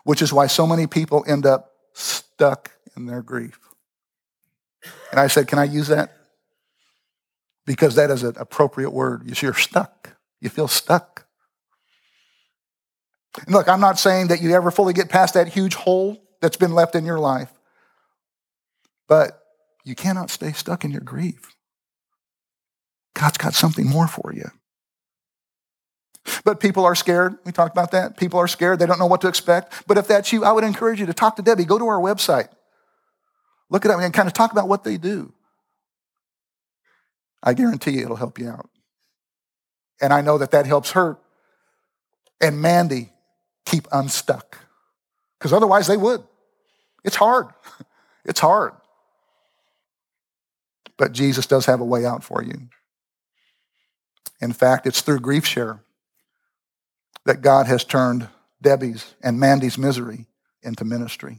which 0.05 0.23
is 0.23 0.33
why 0.33 0.47
so 0.47 0.65
many 0.65 0.87
people 0.87 1.25
end 1.27 1.45
up 1.45 1.73
stuck 1.95 2.71
in 2.97 3.07
their 3.07 3.23
grief. 3.23 3.59
And 5.11 5.19
I 5.19 5.27
said, 5.27 5.49
Can 5.49 5.59
I 5.59 5.65
use 5.65 5.89
that? 5.89 6.13
Because 7.65 7.97
that 7.97 8.11
is 8.11 8.23
an 8.23 8.35
appropriate 8.37 8.91
word. 8.91 9.43
You're 9.43 9.55
stuck. 9.55 10.16
You 10.41 10.49
feel 10.49 10.69
stuck. 10.69 11.27
And 13.45 13.55
look, 13.55 13.69
I'm 13.69 13.81
not 13.81 13.99
saying 13.99 14.29
that 14.29 14.41
you 14.41 14.55
ever 14.55 14.71
fully 14.71 14.93
get 14.93 15.09
past 15.09 15.35
that 15.35 15.49
huge 15.49 15.75
hole 15.75 16.23
that's 16.41 16.57
been 16.57 16.73
left 16.73 16.95
in 16.95 17.05
your 17.05 17.19
life. 17.19 17.53
But 19.09 19.41
you 19.85 19.95
cannot 19.95 20.31
stay 20.31 20.53
stuck 20.53 20.85
in 20.85 20.91
your 20.91 21.01
grief. 21.01 21.55
God's 23.15 23.39
got 23.39 23.55
something 23.55 23.87
more 23.87 24.09
for 24.09 24.33
you. 24.35 24.51
But 26.45 26.61
people 26.61 26.85
are 26.85 26.95
scared. 26.95 27.37
We 27.45 27.53
talked 27.53 27.75
about 27.75 27.93
that. 27.93 28.17
People 28.17 28.41
are 28.41 28.49
scared. 28.49 28.79
They 28.79 28.87
don't 28.87 28.99
know 28.99 29.07
what 29.07 29.21
to 29.21 29.29
expect. 29.29 29.85
But 29.87 29.97
if 29.97 30.09
that's 30.09 30.33
you, 30.33 30.45
I 30.45 30.53
would 30.53 30.65
encourage 30.65 31.01
you 31.01 31.07
to 31.07 31.15
talk 31.15 31.37
to 31.37 31.43
Debbie. 31.43 31.65
Go 31.65 31.79
to 31.79 31.87
our 31.87 32.01
website. 32.01 32.49
Look 33.71 33.85
it 33.85 33.91
up 33.91 34.01
and 34.01 34.13
kind 34.13 34.27
of 34.29 34.35
talk 34.35 34.53
about 34.53 34.69
what 34.69 34.85
they 34.85 34.97
do. 34.97 35.33
I 37.43 37.55
guarantee 37.55 37.93
you 37.93 38.03
it'll 38.03 38.17
help 38.17 38.39
you 38.39 38.49
out. 38.49 38.69
And 40.01 40.13
I 40.13 40.21
know 40.21 40.39
that 40.39 40.51
that 40.51 40.67
helps 40.67 40.93
her 40.93 41.19
and 42.41 42.61
Mandy 42.61 43.11
keep 43.65 43.87
unstuck. 43.93 44.59
Because 45.39 45.53
otherwise 45.53 45.87
they 45.87 45.97
would. 45.97 46.23
It's 47.05 47.17
hard. 47.17 47.49
It's 48.29 48.41
hard. 48.41 48.73
But 50.97 51.13
Jesus 51.13 51.47
does 51.47 51.67
have 51.67 51.81
a 51.81 51.85
way 51.85 52.05
out 52.05 52.25
for 52.25 52.43
you. 52.43 52.69
In 54.41 54.53
fact, 54.53 54.85
it's 54.85 55.01
through 55.01 55.21
grief 55.21 55.47
share 55.47 55.79
that 57.25 57.41
God 57.41 57.69
has 57.69 57.85
turned 57.85 58.27
Debbie's 58.61 59.15
and 59.23 59.39
Mandy's 59.39 59.79
misery 59.79 60.27
into 60.61 60.85
ministry. 60.85 61.39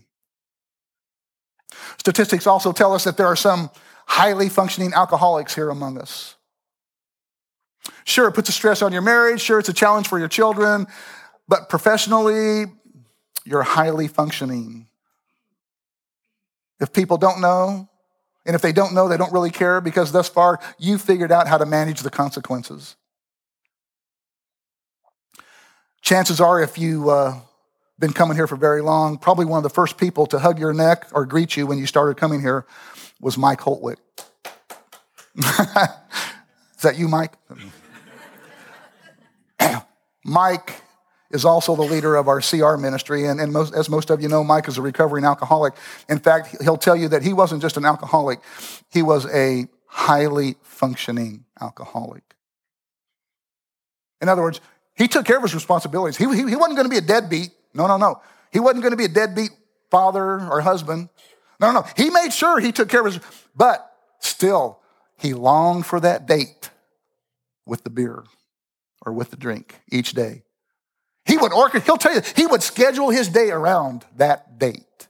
Statistics 1.97 2.47
also 2.47 2.71
tell 2.71 2.93
us 2.93 3.03
that 3.03 3.17
there 3.17 3.27
are 3.27 3.35
some 3.35 3.69
highly 4.05 4.47
functioning 4.47 4.93
alcoholics 4.93 5.53
here 5.53 5.69
among 5.69 5.97
us. 5.97 6.36
Sure, 8.03 8.27
it 8.27 8.33
puts 8.33 8.49
a 8.49 8.51
stress 8.51 8.81
on 8.81 8.91
your 8.91 9.01
marriage. 9.01 9.41
Sure, 9.41 9.59
it's 9.59 9.69
a 9.69 9.73
challenge 9.73 10.07
for 10.07 10.19
your 10.19 10.27
children. 10.27 10.87
But 11.47 11.69
professionally, 11.69 12.65
you're 13.45 13.63
highly 13.63 14.07
functioning. 14.07 14.87
If 16.79 16.93
people 16.93 17.17
don't 17.17 17.41
know, 17.41 17.89
And 18.47 18.55
if 18.55 18.61
they 18.61 18.71
don't 18.71 18.93
know, 18.93 19.09
they 19.09 19.17
don't 19.17 19.33
really 19.33 19.51
care 19.51 19.81
because 19.81 20.13
thus 20.13 20.29
far 20.29 20.59
you 20.79 20.97
figured 20.97 21.33
out 21.33 21.49
how 21.49 21.57
to 21.57 21.65
manage 21.65 21.99
the 21.99 22.09
consequences. 22.09 22.95
Chances 26.01 26.39
are, 26.39 26.61
if 26.61 26.77
you've 26.77 27.09
uh, 27.09 27.33
been 27.99 28.13
coming 28.13 28.37
here 28.37 28.47
for 28.47 28.55
very 28.55 28.81
long, 28.81 29.17
probably 29.17 29.45
one 29.45 29.57
of 29.57 29.63
the 29.63 29.69
first 29.69 29.97
people 29.97 30.25
to 30.27 30.39
hug 30.39 30.59
your 30.59 30.73
neck 30.73 31.07
or 31.11 31.25
greet 31.25 31.57
you 31.57 31.67
when 31.67 31.77
you 31.77 31.85
started 31.85 32.15
coming 32.15 32.39
here 32.39 32.65
was 33.19 33.37
Mike 33.37 33.59
Holtwick. 33.59 33.97
Is 35.37 36.83
that 36.83 36.97
you, 36.97 37.09
Mike? 37.09 37.33
Mike 40.27 40.81
is 41.31 41.45
also 41.45 41.75
the 41.75 41.83
leader 41.83 42.15
of 42.15 42.27
our 42.27 42.41
CR 42.41 42.75
ministry. 42.75 43.25
And, 43.25 43.39
and 43.39 43.51
most, 43.51 43.73
as 43.73 43.89
most 43.89 44.09
of 44.09 44.21
you 44.21 44.27
know, 44.27 44.43
Mike 44.43 44.67
is 44.67 44.77
a 44.77 44.81
recovering 44.81 45.23
alcoholic. 45.23 45.73
In 46.09 46.19
fact, 46.19 46.61
he'll 46.61 46.77
tell 46.77 46.95
you 46.95 47.07
that 47.09 47.23
he 47.23 47.33
wasn't 47.33 47.61
just 47.61 47.77
an 47.77 47.85
alcoholic, 47.85 48.39
he 48.91 49.01
was 49.01 49.25
a 49.33 49.67
highly 49.87 50.55
functioning 50.61 51.45
alcoholic. 51.59 52.23
In 54.21 54.29
other 54.29 54.41
words, 54.41 54.59
he 54.95 55.07
took 55.07 55.25
care 55.25 55.37
of 55.37 55.43
his 55.43 55.55
responsibilities. 55.55 56.17
He, 56.17 56.25
he, 56.25 56.49
he 56.49 56.55
wasn't 56.55 56.75
going 56.75 56.85
to 56.85 56.89
be 56.89 56.97
a 56.97 57.01
deadbeat. 57.01 57.51
No, 57.73 57.87
no, 57.87 57.97
no. 57.97 58.21
He 58.51 58.59
wasn't 58.59 58.81
going 58.81 58.91
to 58.91 58.97
be 58.97 59.05
a 59.05 59.09
deadbeat 59.09 59.51
father 59.89 60.41
or 60.41 60.61
husband. 60.61 61.09
No, 61.59 61.71
no, 61.71 61.81
no. 61.81 61.87
He 61.95 62.09
made 62.09 62.33
sure 62.33 62.59
he 62.59 62.71
took 62.71 62.89
care 62.89 63.05
of 63.05 63.13
his, 63.13 63.19
but 63.55 63.95
still, 64.19 64.79
he 65.17 65.33
longed 65.33 65.85
for 65.85 65.99
that 65.99 66.27
date 66.27 66.69
with 67.65 67.83
the 67.83 67.89
beer 67.89 68.23
or 69.07 69.13
with 69.13 69.31
the 69.31 69.37
drink 69.37 69.79
each 69.89 70.11
day. 70.11 70.43
He 71.25 71.37
would 71.37 71.53
orchestrate, 71.53 71.83
he'll 71.83 71.97
tell 71.97 72.13
you, 72.13 72.21
he 72.35 72.45
would 72.45 72.61
schedule 72.61 73.09
his 73.09 73.29
day 73.29 73.49
around 73.49 74.05
that 74.17 74.59
date. 74.59 75.07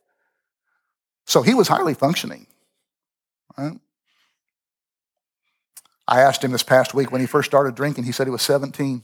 So 1.25 1.41
he 1.41 1.55
was 1.55 1.67
highly 1.67 1.95
functioning. 1.95 2.45
Right? 3.57 3.79
I 6.07 6.21
asked 6.21 6.43
him 6.43 6.51
this 6.51 6.63
past 6.63 6.93
week 6.93 7.11
when 7.11 7.21
he 7.21 7.27
first 7.27 7.49
started 7.49 7.75
drinking, 7.75 8.03
he 8.03 8.11
said 8.11 8.27
he 8.27 8.31
was 8.31 8.43
17. 8.43 9.03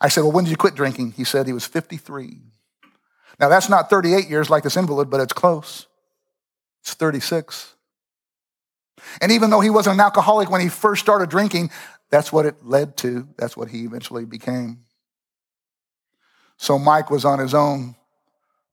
I 0.00 0.08
said, 0.08 0.22
Well, 0.22 0.32
when 0.32 0.44
did 0.44 0.50
you 0.52 0.56
quit 0.56 0.76
drinking? 0.76 1.12
He 1.12 1.24
said 1.24 1.46
he 1.46 1.52
was 1.52 1.66
53. 1.66 2.38
Now, 3.40 3.48
that's 3.48 3.68
not 3.68 3.90
38 3.90 4.28
years 4.28 4.48
like 4.48 4.62
this 4.62 4.76
invalid, 4.76 5.10
but 5.10 5.20
it's 5.20 5.32
close. 5.32 5.86
It's 6.82 6.94
36. 6.94 7.74
And 9.20 9.32
even 9.32 9.50
though 9.50 9.60
he 9.60 9.70
wasn't 9.70 9.94
an 9.94 10.00
alcoholic 10.00 10.50
when 10.50 10.60
he 10.60 10.68
first 10.68 11.02
started 11.02 11.28
drinking, 11.28 11.70
that's 12.10 12.32
what 12.32 12.46
it 12.46 12.64
led 12.64 12.96
to. 12.98 13.28
That's 13.36 13.56
what 13.56 13.68
he 13.68 13.84
eventually 13.84 14.24
became. 14.24 14.84
So 16.56 16.78
Mike 16.78 17.10
was 17.10 17.24
on 17.24 17.38
his 17.38 17.54
own 17.54 17.94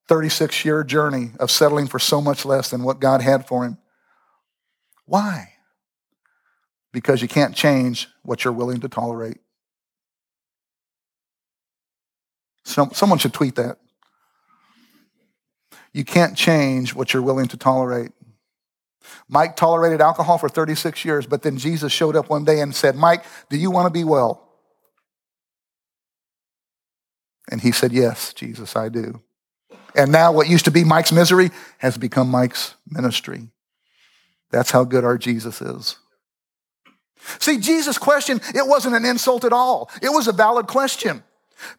36 0.07 0.65
year 0.65 0.83
journey 0.83 1.31
of 1.39 1.51
settling 1.51 1.87
for 1.87 1.99
so 1.99 2.21
much 2.21 2.45
less 2.45 2.69
than 2.69 2.83
what 2.83 2.99
God 2.99 3.21
had 3.21 3.47
for 3.47 3.65
him. 3.65 3.77
Why? 5.05 5.53
Because 6.91 7.21
you 7.21 7.27
can't 7.27 7.55
change 7.55 8.07
what 8.23 8.43
you're 8.43 8.53
willing 8.53 8.79
to 8.81 8.89
tolerate. 8.89 9.37
Some, 12.63 12.91
someone 12.93 13.19
should 13.19 13.33
tweet 13.33 13.55
that. 13.55 13.77
You 15.93 16.03
can't 16.03 16.35
change 16.35 16.95
what 16.95 17.13
you're 17.13 17.23
willing 17.23 17.47
to 17.49 17.57
tolerate. 17.57 18.11
Mike 19.27 19.55
tolerated 19.55 20.01
alcohol 20.01 20.37
for 20.37 20.49
36 20.49 21.03
years, 21.05 21.25
but 21.25 21.41
then 21.41 21.57
Jesus 21.57 21.91
showed 21.91 22.15
up 22.15 22.29
one 22.29 22.45
day 22.45 22.59
and 22.59 22.75
said, 22.75 22.95
Mike, 22.95 23.25
do 23.49 23.57
you 23.57 23.71
want 23.71 23.85
to 23.87 23.91
be 23.91 24.03
well? 24.03 24.41
And 27.49 27.61
he 27.61 27.71
said, 27.71 27.91
Yes, 27.91 28.33
Jesus, 28.33 28.75
I 28.75 28.89
do. 28.89 29.21
And 29.95 30.11
now 30.11 30.31
what 30.31 30.49
used 30.49 30.65
to 30.65 30.71
be 30.71 30.83
Mike's 30.83 31.11
misery 31.11 31.51
has 31.77 31.97
become 31.97 32.29
Mike's 32.29 32.75
ministry. 32.87 33.49
That's 34.51 34.71
how 34.71 34.83
good 34.83 35.03
our 35.03 35.17
Jesus 35.17 35.61
is. 35.61 35.97
See, 37.39 37.59
Jesus' 37.59 37.97
question, 37.97 38.41
it 38.53 38.67
wasn't 38.67 38.95
an 38.95 39.05
insult 39.05 39.45
at 39.45 39.53
all. 39.53 39.89
It 40.01 40.09
was 40.09 40.27
a 40.27 40.31
valid 40.31 40.67
question. 40.67 41.23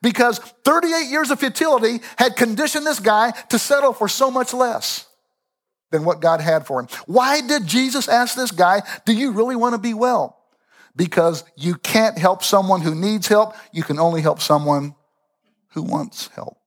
Because 0.01 0.39
38 0.65 1.11
years 1.11 1.31
of 1.31 1.39
futility 1.39 2.01
had 2.17 2.37
conditioned 2.37 2.87
this 2.87 2.99
guy 2.99 3.33
to 3.51 3.59
settle 3.59 3.93
for 3.93 4.09
so 4.09 4.31
much 4.31 4.55
less 4.55 5.07
than 5.91 6.05
what 6.05 6.21
God 6.21 6.41
had 6.41 6.67
for 6.67 6.81
him. 6.81 6.89
Why 7.07 7.41
did 7.41 7.67
Jesus 7.67 8.09
ask 8.09 8.35
this 8.35 8.51
guy, 8.51 8.83
Do 9.05 9.13
you 9.13 9.33
really 9.33 9.57
want 9.57 9.75
to 9.75 9.81
be 9.81 9.95
well? 9.95 10.39
Because 10.95 11.45
you 11.57 11.75
can't 11.75 12.17
help 12.17 12.43
someone 12.43 12.81
who 12.81 12.95
needs 12.95 13.29
help, 13.29 13.55
you 13.73 13.83
can 13.83 13.99
only 13.99 14.23
help 14.23 14.41
someone 14.41 14.95
who 15.71 15.83
wants 15.83 16.29
help. 16.29 16.59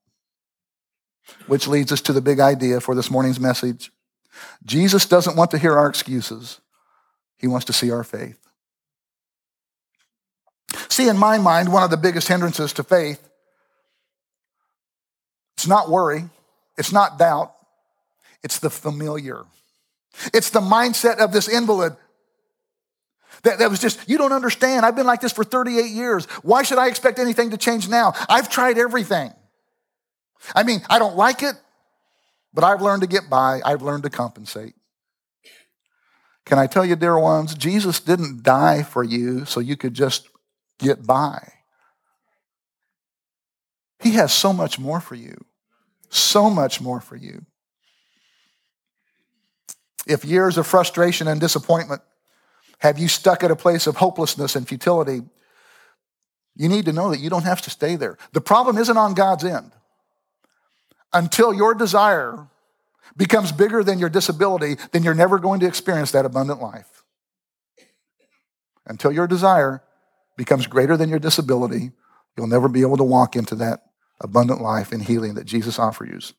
Which 1.46 1.66
leads 1.66 1.92
us 1.92 2.00
to 2.02 2.12
the 2.12 2.20
big 2.20 2.40
idea 2.40 2.80
for 2.80 2.94
this 2.94 3.10
morning's 3.10 3.40
message. 3.40 3.90
Jesus 4.64 5.06
doesn't 5.06 5.36
want 5.36 5.50
to 5.50 5.58
hear 5.58 5.76
our 5.76 5.88
excuses, 5.88 6.60
he 7.36 7.46
wants 7.46 7.66
to 7.66 7.72
see 7.72 7.90
our 7.90 8.04
faith. 8.04 8.38
See, 10.88 11.08
in 11.08 11.16
my 11.16 11.38
mind, 11.38 11.72
one 11.72 11.82
of 11.82 11.90
the 11.90 11.96
biggest 11.96 12.28
hindrances 12.28 12.72
to 12.74 12.84
faith, 12.84 13.28
it's 15.56 15.66
not 15.66 15.90
worry, 15.90 16.24
it's 16.78 16.92
not 16.92 17.18
doubt, 17.18 17.52
it's 18.42 18.58
the 18.58 18.70
familiar. 18.70 19.44
It's 20.34 20.50
the 20.50 20.60
mindset 20.60 21.18
of 21.18 21.32
this 21.32 21.48
invalid 21.48 21.96
that, 23.42 23.58
that 23.58 23.70
was 23.70 23.80
just, 23.80 24.08
you 24.08 24.18
don't 24.18 24.32
understand. 24.32 24.84
I've 24.84 24.96
been 24.96 25.06
like 25.06 25.20
this 25.20 25.32
for 25.32 25.44
38 25.44 25.90
years. 25.90 26.24
Why 26.42 26.62
should 26.62 26.78
I 26.78 26.88
expect 26.88 27.18
anything 27.18 27.50
to 27.50 27.56
change 27.56 27.88
now? 27.88 28.12
I've 28.28 28.50
tried 28.50 28.78
everything. 28.78 29.32
I 30.54 30.62
mean, 30.62 30.80
I 30.88 30.98
don't 30.98 31.16
like 31.16 31.42
it, 31.42 31.54
but 32.52 32.64
I've 32.64 32.82
learned 32.82 33.02
to 33.02 33.08
get 33.08 33.30
by. 33.30 33.60
I've 33.64 33.82
learned 33.82 34.02
to 34.04 34.10
compensate. 34.10 34.74
Can 36.44 36.58
I 36.58 36.66
tell 36.66 36.84
you, 36.84 36.96
dear 36.96 37.18
ones, 37.18 37.54
Jesus 37.54 38.00
didn't 38.00 38.42
die 38.42 38.82
for 38.82 39.04
you 39.04 39.44
so 39.44 39.60
you 39.60 39.76
could 39.76 39.94
just 39.94 40.28
get 40.78 41.06
by. 41.06 41.52
He 44.00 44.12
has 44.12 44.32
so 44.32 44.52
much 44.52 44.78
more 44.78 45.00
for 45.00 45.14
you. 45.14 45.36
So 46.08 46.50
much 46.50 46.80
more 46.80 47.00
for 47.00 47.16
you. 47.16 47.44
If 50.06 50.24
years 50.24 50.58
of 50.58 50.66
frustration 50.66 51.28
and 51.28 51.40
disappointment 51.40 52.02
have 52.78 52.98
you 52.98 53.08
stuck 53.08 53.44
at 53.44 53.50
a 53.50 53.56
place 53.56 53.86
of 53.86 53.96
hopelessness 53.96 54.56
and 54.56 54.66
futility, 54.66 55.20
you 56.56 56.68
need 56.68 56.86
to 56.86 56.92
know 56.92 57.10
that 57.10 57.20
you 57.20 57.30
don't 57.30 57.44
have 57.44 57.62
to 57.62 57.70
stay 57.70 57.96
there. 57.96 58.18
The 58.32 58.40
problem 58.40 58.78
isn't 58.78 58.96
on 58.96 59.14
God's 59.14 59.44
end. 59.44 59.72
Until 61.12 61.52
your 61.52 61.74
desire 61.74 62.48
becomes 63.16 63.52
bigger 63.52 63.82
than 63.82 63.98
your 63.98 64.08
disability, 64.08 64.76
then 64.92 65.02
you're 65.02 65.14
never 65.14 65.38
going 65.38 65.60
to 65.60 65.66
experience 65.66 66.12
that 66.12 66.24
abundant 66.24 66.62
life. 66.62 67.02
Until 68.86 69.12
your 69.12 69.26
desire 69.26 69.82
becomes 70.36 70.66
greater 70.66 70.96
than 70.96 71.08
your 71.08 71.18
disability, 71.18 71.92
you'll 72.36 72.46
never 72.46 72.68
be 72.68 72.80
able 72.80 72.96
to 72.96 73.04
walk 73.04 73.36
into 73.36 73.54
that 73.56 73.82
abundant 74.20 74.60
life 74.60 74.92
and 74.92 75.02
healing 75.02 75.34
that 75.34 75.44
Jesus 75.44 75.78
offers 75.78 76.34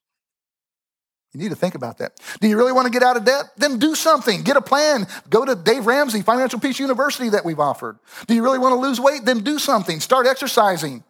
you. 1.33 1.39
Need 1.39 1.49
to 1.49 1.55
think 1.55 1.75
about 1.75 1.97
that. 1.99 2.19
Do 2.39 2.47
you 2.47 2.57
really 2.57 2.71
want 2.71 2.87
to 2.87 2.91
get 2.91 3.03
out 3.03 3.17
of 3.17 3.25
debt? 3.25 3.45
Then 3.57 3.79
do 3.79 3.95
something. 3.95 4.43
Get 4.43 4.57
a 4.57 4.61
plan. 4.61 5.07
Go 5.29 5.45
to 5.45 5.55
Dave 5.55 5.85
Ramsey 5.85 6.21
Financial 6.21 6.59
Peace 6.59 6.79
University 6.79 7.29
that 7.29 7.45
we've 7.45 7.59
offered. 7.59 7.97
Do 8.27 8.33
you 8.33 8.43
really 8.43 8.59
want 8.59 8.73
to 8.73 8.79
lose 8.79 8.99
weight? 8.99 9.25
Then 9.25 9.39
do 9.39 9.59
something. 9.59 9.99
Start 9.99 10.27
exercising, 10.27 11.03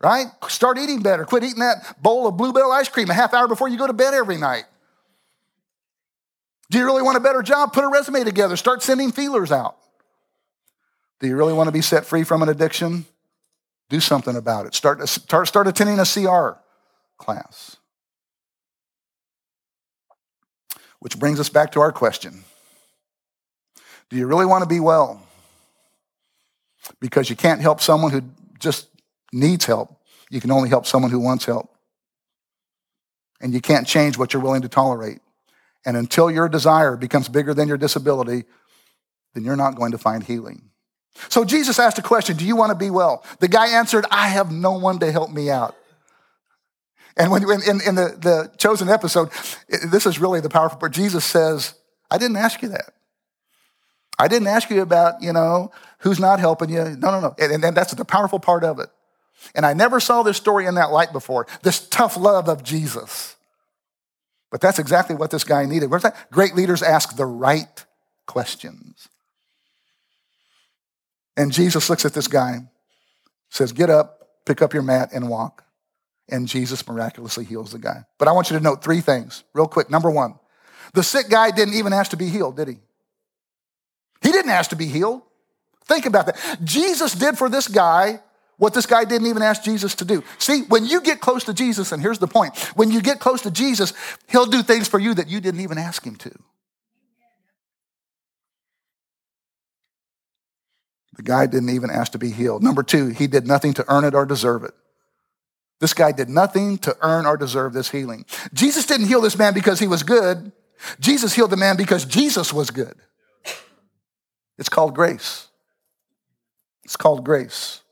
right? 0.00 0.26
Start 0.48 0.78
eating 0.78 1.02
better. 1.02 1.24
Quit 1.24 1.44
eating 1.44 1.60
that 1.60 2.00
bowl 2.02 2.26
of 2.26 2.36
Bluebell 2.36 2.70
ice 2.70 2.88
cream 2.88 3.10
a 3.10 3.14
half 3.14 3.34
hour 3.34 3.48
before 3.48 3.68
you 3.68 3.76
go 3.76 3.86
to 3.86 3.92
bed 3.92 4.14
every 4.14 4.36
night. 4.36 4.64
Do 6.70 6.78
you 6.78 6.84
really 6.84 7.02
want 7.02 7.16
a 7.16 7.20
better 7.20 7.42
job? 7.42 7.72
Put 7.72 7.84
a 7.84 7.88
resume 7.88 8.24
together. 8.24 8.56
Start 8.56 8.82
sending 8.82 9.12
feelers 9.12 9.52
out. 9.52 9.76
Do 11.20 11.28
you 11.28 11.36
really 11.36 11.52
want 11.52 11.68
to 11.68 11.72
be 11.72 11.80
set 11.80 12.04
free 12.04 12.24
from 12.24 12.42
an 12.42 12.48
addiction? 12.48 13.06
Do 13.88 14.00
something 14.00 14.36
about 14.36 14.66
it. 14.66 14.74
Start, 14.74 15.06
start, 15.08 15.46
start 15.46 15.66
attending 15.66 15.98
a 15.98 16.04
CR 16.04 16.58
class. 17.18 17.76
Which 21.04 21.18
brings 21.18 21.38
us 21.38 21.50
back 21.50 21.72
to 21.72 21.80
our 21.80 21.92
question 21.92 22.44
Do 24.08 24.16
you 24.16 24.26
really 24.26 24.46
want 24.46 24.62
to 24.62 24.66
be 24.66 24.80
well? 24.80 25.20
Because 26.98 27.28
you 27.28 27.36
can't 27.36 27.60
help 27.60 27.82
someone 27.82 28.10
who 28.10 28.22
just 28.58 28.88
needs 29.30 29.66
help. 29.66 29.94
You 30.30 30.40
can 30.40 30.50
only 30.50 30.70
help 30.70 30.86
someone 30.86 31.10
who 31.10 31.20
wants 31.20 31.44
help. 31.44 31.68
And 33.38 33.52
you 33.52 33.60
can't 33.60 33.86
change 33.86 34.16
what 34.16 34.32
you're 34.32 34.42
willing 34.42 34.62
to 34.62 34.68
tolerate. 34.68 35.18
And 35.84 35.98
until 35.98 36.30
your 36.30 36.48
desire 36.48 36.96
becomes 36.96 37.28
bigger 37.28 37.52
than 37.52 37.68
your 37.68 37.76
disability, 37.76 38.44
then 39.34 39.44
you're 39.44 39.56
not 39.56 39.74
going 39.74 39.92
to 39.92 39.98
find 39.98 40.24
healing. 40.24 40.70
So 41.28 41.44
Jesus 41.44 41.78
asked 41.78 41.98
a 41.98 42.02
question 42.02 42.38
Do 42.38 42.46
you 42.46 42.56
want 42.56 42.70
to 42.70 42.78
be 42.78 42.88
well? 42.88 43.22
The 43.40 43.48
guy 43.48 43.68
answered, 43.76 44.06
I 44.10 44.28
have 44.28 44.50
no 44.50 44.72
one 44.72 45.00
to 45.00 45.12
help 45.12 45.30
me 45.30 45.50
out. 45.50 45.76
And 47.16 47.30
when, 47.30 47.42
in, 47.42 47.80
in 47.86 47.94
the, 47.94 48.16
the 48.18 48.52
chosen 48.58 48.88
episode, 48.88 49.30
this 49.68 50.06
is 50.06 50.18
really 50.18 50.40
the 50.40 50.48
powerful 50.48 50.78
part. 50.78 50.92
Jesus 50.92 51.24
says, 51.24 51.74
I 52.10 52.18
didn't 52.18 52.36
ask 52.36 52.60
you 52.62 52.68
that. 52.70 52.92
I 54.18 54.28
didn't 54.28 54.48
ask 54.48 54.70
you 54.70 54.82
about, 54.82 55.22
you 55.22 55.32
know, 55.32 55.70
who's 55.98 56.20
not 56.20 56.40
helping 56.40 56.70
you. 56.70 56.84
No, 56.98 57.10
no, 57.10 57.20
no. 57.20 57.34
And, 57.38 57.64
and 57.64 57.76
that's 57.76 57.94
the 57.94 58.04
powerful 58.04 58.38
part 58.38 58.64
of 58.64 58.78
it. 58.78 58.88
And 59.54 59.66
I 59.66 59.74
never 59.74 60.00
saw 60.00 60.22
this 60.22 60.36
story 60.36 60.66
in 60.66 60.76
that 60.76 60.90
light 60.90 61.12
before 61.12 61.46
this 61.62 61.88
tough 61.88 62.16
love 62.16 62.48
of 62.48 62.62
Jesus. 62.62 63.36
But 64.50 64.60
that's 64.60 64.78
exactly 64.78 65.16
what 65.16 65.30
this 65.30 65.44
guy 65.44 65.66
needed. 65.66 65.90
Where's 65.90 66.02
that? 66.02 66.30
Great 66.30 66.54
leaders 66.54 66.82
ask 66.82 67.16
the 67.16 67.26
right 67.26 67.84
questions. 68.26 69.08
And 71.36 71.52
Jesus 71.52 71.90
looks 71.90 72.04
at 72.04 72.14
this 72.14 72.28
guy, 72.28 72.60
says, 73.50 73.72
Get 73.72 73.90
up, 73.90 74.28
pick 74.46 74.62
up 74.62 74.72
your 74.72 74.84
mat, 74.84 75.10
and 75.12 75.28
walk. 75.28 75.63
And 76.28 76.48
Jesus 76.48 76.86
miraculously 76.88 77.44
heals 77.44 77.72
the 77.72 77.78
guy. 77.78 78.04
But 78.18 78.28
I 78.28 78.32
want 78.32 78.50
you 78.50 78.56
to 78.56 78.62
note 78.62 78.82
three 78.82 79.00
things 79.00 79.44
real 79.52 79.66
quick. 79.66 79.90
Number 79.90 80.10
one, 80.10 80.38
the 80.94 81.02
sick 81.02 81.28
guy 81.28 81.50
didn't 81.50 81.74
even 81.74 81.92
ask 81.92 82.10
to 82.12 82.16
be 82.16 82.28
healed, 82.28 82.56
did 82.56 82.68
he? 82.68 82.78
He 84.22 84.32
didn't 84.32 84.50
ask 84.50 84.70
to 84.70 84.76
be 84.76 84.86
healed. 84.86 85.22
Think 85.86 86.06
about 86.06 86.26
that. 86.26 86.58
Jesus 86.64 87.14
did 87.14 87.36
for 87.36 87.48
this 87.48 87.68
guy 87.68 88.20
what 88.56 88.72
this 88.72 88.86
guy 88.86 89.04
didn't 89.04 89.26
even 89.26 89.42
ask 89.42 89.64
Jesus 89.64 89.94
to 89.96 90.04
do. 90.04 90.22
See, 90.38 90.62
when 90.62 90.86
you 90.86 91.00
get 91.00 91.20
close 91.20 91.44
to 91.44 91.54
Jesus, 91.54 91.92
and 91.92 92.00
here's 92.00 92.18
the 92.18 92.28
point 92.28 92.56
when 92.76 92.90
you 92.90 93.02
get 93.02 93.18
close 93.18 93.42
to 93.42 93.50
Jesus, 93.50 93.92
he'll 94.28 94.46
do 94.46 94.62
things 94.62 94.88
for 94.88 94.98
you 94.98 95.12
that 95.14 95.28
you 95.28 95.40
didn't 95.40 95.60
even 95.60 95.76
ask 95.76 96.06
him 96.06 96.16
to. 96.16 96.30
The 101.16 101.22
guy 101.22 101.46
didn't 101.46 101.70
even 101.70 101.90
ask 101.90 102.12
to 102.12 102.18
be 102.18 102.30
healed. 102.30 102.62
Number 102.62 102.82
two, 102.82 103.08
he 103.08 103.26
did 103.26 103.46
nothing 103.46 103.72
to 103.74 103.84
earn 103.88 104.04
it 104.04 104.14
or 104.14 104.26
deserve 104.26 104.64
it. 104.64 104.74
This 105.80 105.94
guy 105.94 106.12
did 106.12 106.28
nothing 106.28 106.78
to 106.78 106.96
earn 107.02 107.26
or 107.26 107.36
deserve 107.36 107.72
this 107.72 107.90
healing. 107.90 108.24
Jesus 108.52 108.86
didn't 108.86 109.06
heal 109.06 109.20
this 109.20 109.36
man 109.36 109.54
because 109.54 109.80
he 109.80 109.86
was 109.86 110.02
good. 110.02 110.52
Jesus 111.00 111.34
healed 111.34 111.50
the 111.50 111.56
man 111.56 111.76
because 111.76 112.04
Jesus 112.04 112.52
was 112.52 112.70
good. 112.70 112.94
It's 114.58 114.68
called 114.68 114.94
grace. 114.94 115.48
It's 116.84 116.96
called 116.96 117.24
grace. 117.24 117.82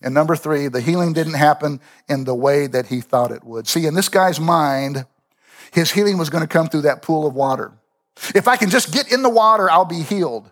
And 0.00 0.14
number 0.14 0.36
three, 0.36 0.68
the 0.68 0.80
healing 0.80 1.12
didn't 1.12 1.34
happen 1.34 1.80
in 2.08 2.24
the 2.24 2.34
way 2.34 2.66
that 2.68 2.86
he 2.86 3.00
thought 3.00 3.32
it 3.32 3.44
would. 3.44 3.66
See, 3.66 3.86
in 3.86 3.94
this 3.94 4.08
guy's 4.08 4.38
mind, 4.38 5.06
his 5.72 5.90
healing 5.90 6.18
was 6.18 6.30
going 6.30 6.42
to 6.42 6.48
come 6.48 6.68
through 6.68 6.82
that 6.82 7.02
pool 7.02 7.26
of 7.26 7.34
water. 7.34 7.72
If 8.34 8.48
I 8.48 8.56
can 8.56 8.70
just 8.70 8.92
get 8.92 9.12
in 9.12 9.22
the 9.22 9.28
water, 9.28 9.70
I'll 9.70 9.84
be 9.84 10.02
healed. 10.02 10.50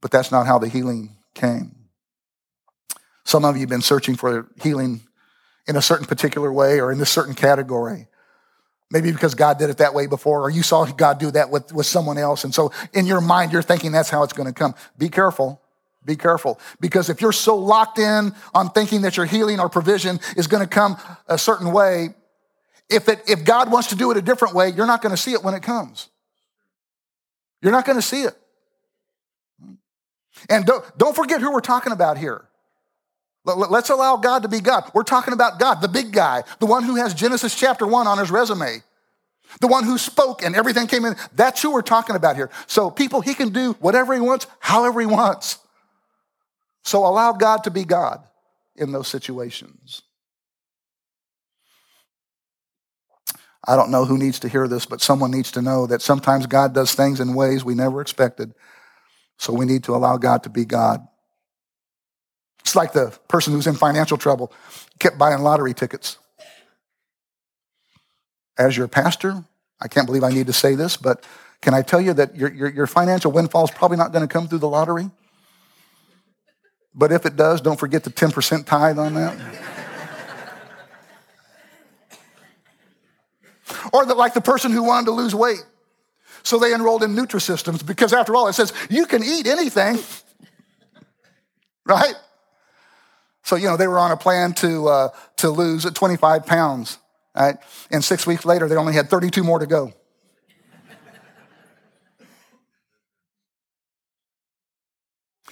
But 0.00 0.10
that's 0.10 0.30
not 0.30 0.46
how 0.46 0.58
the 0.58 0.68
healing 0.68 1.16
came. 1.34 1.74
Some 3.24 3.44
of 3.44 3.56
you 3.56 3.60
have 3.60 3.68
been 3.68 3.82
searching 3.82 4.16
for 4.16 4.48
healing 4.62 5.02
in 5.66 5.76
a 5.76 5.82
certain 5.82 6.06
particular 6.06 6.52
way 6.52 6.80
or 6.80 6.92
in 6.92 7.00
a 7.00 7.06
certain 7.06 7.34
category. 7.34 8.08
Maybe 8.90 9.10
because 9.10 9.34
God 9.34 9.58
did 9.58 9.70
it 9.70 9.78
that 9.78 9.94
way 9.94 10.06
before, 10.06 10.42
or 10.42 10.50
you 10.50 10.62
saw 10.62 10.84
God 10.84 11.18
do 11.18 11.30
that 11.30 11.50
with, 11.50 11.72
with 11.72 11.86
someone 11.86 12.18
else. 12.18 12.44
And 12.44 12.54
so 12.54 12.72
in 12.92 13.06
your 13.06 13.22
mind, 13.22 13.52
you're 13.52 13.62
thinking 13.62 13.90
that's 13.90 14.10
how 14.10 14.22
it's 14.22 14.34
going 14.34 14.48
to 14.48 14.52
come. 14.52 14.74
Be 14.98 15.08
careful. 15.08 15.62
Be 16.04 16.16
careful. 16.16 16.60
Because 16.80 17.08
if 17.08 17.22
you're 17.22 17.32
so 17.32 17.56
locked 17.56 17.98
in 17.98 18.34
on 18.54 18.70
thinking 18.70 19.02
that 19.02 19.16
your 19.16 19.24
healing 19.24 19.60
or 19.60 19.68
provision 19.68 20.20
is 20.36 20.46
going 20.46 20.62
to 20.62 20.68
come 20.68 20.98
a 21.26 21.38
certain 21.38 21.72
way, 21.72 22.10
if, 22.90 23.08
it, 23.08 23.22
if 23.28 23.44
God 23.44 23.72
wants 23.72 23.88
to 23.88 23.96
do 23.96 24.10
it 24.10 24.18
a 24.18 24.22
different 24.22 24.54
way, 24.54 24.68
you're 24.68 24.86
not 24.86 25.00
going 25.00 25.14
to 25.14 25.20
see 25.20 25.32
it 25.32 25.42
when 25.42 25.54
it 25.54 25.62
comes. 25.62 26.08
You're 27.62 27.72
not 27.72 27.86
going 27.86 27.96
to 27.96 28.02
see 28.02 28.22
it. 28.22 28.36
And 30.50 30.66
don't, 30.66 30.84
don't 30.98 31.16
forget 31.16 31.40
who 31.40 31.52
we're 31.52 31.60
talking 31.60 31.92
about 31.92 32.18
here. 32.18 32.44
Let's 33.44 33.90
allow 33.90 34.16
God 34.16 34.42
to 34.42 34.48
be 34.48 34.60
God. 34.60 34.90
We're 34.94 35.02
talking 35.02 35.34
about 35.34 35.58
God, 35.58 35.80
the 35.80 35.88
big 35.88 36.12
guy, 36.12 36.44
the 36.60 36.66
one 36.66 36.84
who 36.84 36.96
has 36.96 37.12
Genesis 37.12 37.54
chapter 37.54 37.86
1 37.86 38.06
on 38.06 38.18
his 38.18 38.30
resume, 38.30 38.82
the 39.60 39.66
one 39.66 39.84
who 39.84 39.98
spoke 39.98 40.42
and 40.42 40.54
everything 40.54 40.86
came 40.86 41.04
in. 41.04 41.16
That's 41.34 41.60
who 41.60 41.72
we're 41.72 41.82
talking 41.82 42.14
about 42.14 42.36
here. 42.36 42.50
So, 42.68 42.90
people, 42.90 43.20
he 43.20 43.34
can 43.34 43.50
do 43.50 43.72
whatever 43.80 44.14
he 44.14 44.20
wants, 44.20 44.46
however 44.60 45.00
he 45.00 45.06
wants. 45.06 45.58
So, 46.84 47.04
allow 47.04 47.32
God 47.32 47.64
to 47.64 47.70
be 47.70 47.84
God 47.84 48.22
in 48.76 48.92
those 48.92 49.08
situations. 49.08 50.02
I 53.66 53.76
don't 53.76 53.90
know 53.90 54.04
who 54.04 54.18
needs 54.18 54.40
to 54.40 54.48
hear 54.48 54.66
this, 54.66 54.86
but 54.86 55.00
someone 55.00 55.30
needs 55.30 55.52
to 55.52 55.62
know 55.62 55.86
that 55.86 56.02
sometimes 56.02 56.46
God 56.46 56.74
does 56.74 56.94
things 56.94 57.20
in 57.20 57.34
ways 57.34 57.64
we 57.64 57.74
never 57.74 58.00
expected. 58.00 58.54
So 59.38 59.52
we 59.52 59.66
need 59.66 59.84
to 59.84 59.94
allow 59.94 60.16
God 60.16 60.42
to 60.44 60.50
be 60.50 60.64
God. 60.64 61.06
It's 62.62 62.74
like 62.74 62.92
the 62.92 63.16
person 63.28 63.52
who's 63.52 63.66
in 63.66 63.74
financial 63.74 64.16
trouble 64.16 64.52
kept 64.98 65.18
buying 65.18 65.42
lottery 65.42 65.74
tickets. 65.74 66.18
As 68.56 68.76
your 68.76 68.88
pastor, 68.88 69.44
I 69.80 69.88
can't 69.88 70.06
believe 70.06 70.24
I 70.24 70.30
need 70.30 70.46
to 70.46 70.52
say 70.52 70.74
this, 70.74 70.96
but 70.96 71.24
can 71.60 71.74
I 71.74 71.82
tell 71.82 72.00
you 72.00 72.12
that 72.14 72.36
your, 72.36 72.52
your, 72.52 72.70
your 72.70 72.86
financial 72.86 73.32
windfall 73.32 73.64
is 73.64 73.70
probably 73.70 73.96
not 73.96 74.12
going 74.12 74.26
to 74.26 74.32
come 74.32 74.48
through 74.48 74.58
the 74.58 74.68
lottery? 74.68 75.10
But 76.94 77.12
if 77.12 77.24
it 77.24 77.36
does, 77.36 77.60
don't 77.60 77.78
forget 77.78 78.04
the 78.04 78.10
10% 78.10 78.66
tithe 78.66 78.98
on 78.98 79.14
that. 79.14 79.36
or 83.92 84.06
that, 84.06 84.16
like 84.16 84.34
the 84.34 84.40
person 84.40 84.72
who 84.72 84.82
wanted 84.82 85.06
to 85.06 85.12
lose 85.12 85.34
weight. 85.34 85.64
So 86.42 86.58
they 86.58 86.74
enrolled 86.74 87.02
in 87.02 87.14
Nutrisystems 87.14 87.86
because, 87.86 88.12
after 88.12 88.34
all, 88.34 88.48
it 88.48 88.54
says 88.54 88.72
you 88.90 89.06
can 89.06 89.22
eat 89.22 89.46
anything, 89.46 89.98
right? 91.86 92.14
So, 93.52 93.56
you 93.56 93.66
know, 93.66 93.76
they 93.76 93.86
were 93.86 93.98
on 93.98 94.10
a 94.10 94.16
plan 94.16 94.54
to, 94.54 94.88
uh, 94.88 95.08
to 95.36 95.50
lose 95.50 95.84
25 95.84 96.46
pounds, 96.46 96.96
right? 97.36 97.56
And 97.90 98.02
six 98.02 98.26
weeks 98.26 98.46
later, 98.46 98.66
they 98.66 98.76
only 98.76 98.94
had 98.94 99.10
32 99.10 99.44
more 99.44 99.58
to 99.58 99.66
go. 99.66 99.92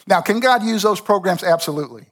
now, 0.06 0.22
can 0.22 0.40
God 0.40 0.62
use 0.62 0.80
those 0.80 0.98
programs? 0.98 1.44
Absolutely. 1.44 2.06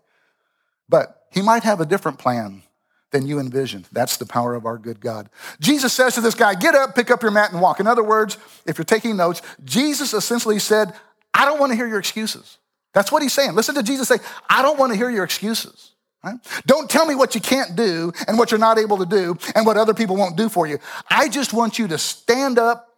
But 0.91 1.23
He 1.33 1.41
might 1.41 1.63
have 1.63 1.81
a 1.81 1.87
different 1.87 2.19
plan 2.19 2.65
than 3.11 3.27
you 3.27 3.41
envisioned. 3.41 3.87
That's 3.91 4.19
the 4.19 4.27
power 4.27 4.55
of 4.55 4.67
our 4.67 4.77
good 4.77 5.01
God. 5.01 5.31
Jesus 5.59 5.95
says 5.95 6.17
to 6.17 6.21
this 6.21 6.35
guy, 6.35 6.55
Get 6.55 6.75
up, 6.75 6.95
pick 6.95 7.11
up 7.11 7.23
your 7.23 7.31
mat, 7.31 7.53
and 7.53 7.63
walk. 7.63 7.81
In 7.81 7.87
other 7.87 8.05
words, 8.05 8.37
if 8.67 8.77
you're 8.77 8.85
taking 8.85 9.17
notes, 9.17 9.41
Jesus 9.65 10.13
essentially 10.13 10.59
said, 10.59 10.93
I 11.33 11.47
don't 11.47 11.59
want 11.59 11.73
to 11.73 11.77
hear 11.77 11.89
your 11.89 11.99
excuses. 11.99 12.59
That's 12.95 13.13
what 13.13 13.23
he's 13.23 13.33
saying. 13.33 13.55
Listen 13.55 13.75
to 13.75 13.83
Jesus 13.83 14.09
say, 14.09 14.19
I 14.49 14.63
don't 14.63 14.79
want 14.79 14.93
to 14.93 14.99
hear 14.99 15.11
your 15.11 15.25
excuses. 15.25 15.93
Right? 16.25 16.37
Don't 16.67 16.91
tell 16.91 17.07
me 17.07 17.15
what 17.15 17.35
you 17.35 17.41
can't 17.41 17.77
do 17.77 18.13
and 18.27 18.39
what 18.39 18.51
you're 18.51 18.59
not 18.59 18.79
able 18.79 18.99
to 18.99 19.07
do 19.07 19.37
and 19.55 19.65
what 19.65 19.77
other 19.77 19.95
people 19.95 20.17
won't 20.17 20.37
do 20.37 20.49
for 20.49 20.67
you. 20.67 20.79
I 21.09 21.29
just 21.29 21.53
want 21.53 21.79
you 21.79 21.89
to 21.89 21.99
stand 21.99 22.59
up, 22.59 22.89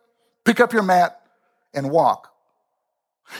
pick 0.44 0.58
up 0.60 0.72
your 0.72 0.82
mat, 0.82 1.20
and 1.74 1.90
walk. 1.90 2.32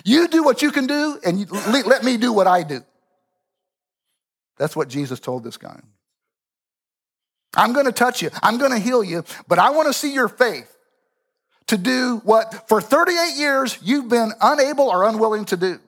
You 0.04 0.28
do 0.28 0.42
what 0.42 0.62
you 0.62 0.70
can 0.70 0.86
do, 0.86 1.18
and 1.24 1.50
let 1.50 2.04
me 2.04 2.16
do 2.16 2.32
what 2.32 2.46
I 2.46 2.62
do. 2.62 2.84
That's 4.58 4.76
what 4.76 4.88
Jesus 4.88 5.18
told 5.18 5.42
this 5.42 5.56
guy. 5.56 5.80
I'm 7.56 7.72
going 7.72 7.86
to 7.86 7.92
touch 7.92 8.22
you. 8.22 8.30
I'm 8.42 8.58
going 8.58 8.70
to 8.70 8.78
heal 8.78 9.02
you, 9.02 9.24
but 9.48 9.58
I 9.58 9.70
want 9.70 9.88
to 9.88 9.92
see 9.92 10.12
your 10.12 10.28
faith 10.28 10.76
to 11.66 11.78
do 11.78 12.20
what 12.24 12.68
for 12.68 12.80
38 12.80 13.36
years 13.36 13.78
you've 13.82 14.08
been 14.08 14.32
unable 14.40 14.88
or 14.88 15.04
unwilling 15.04 15.46
to 15.46 15.56
do. 15.56 15.80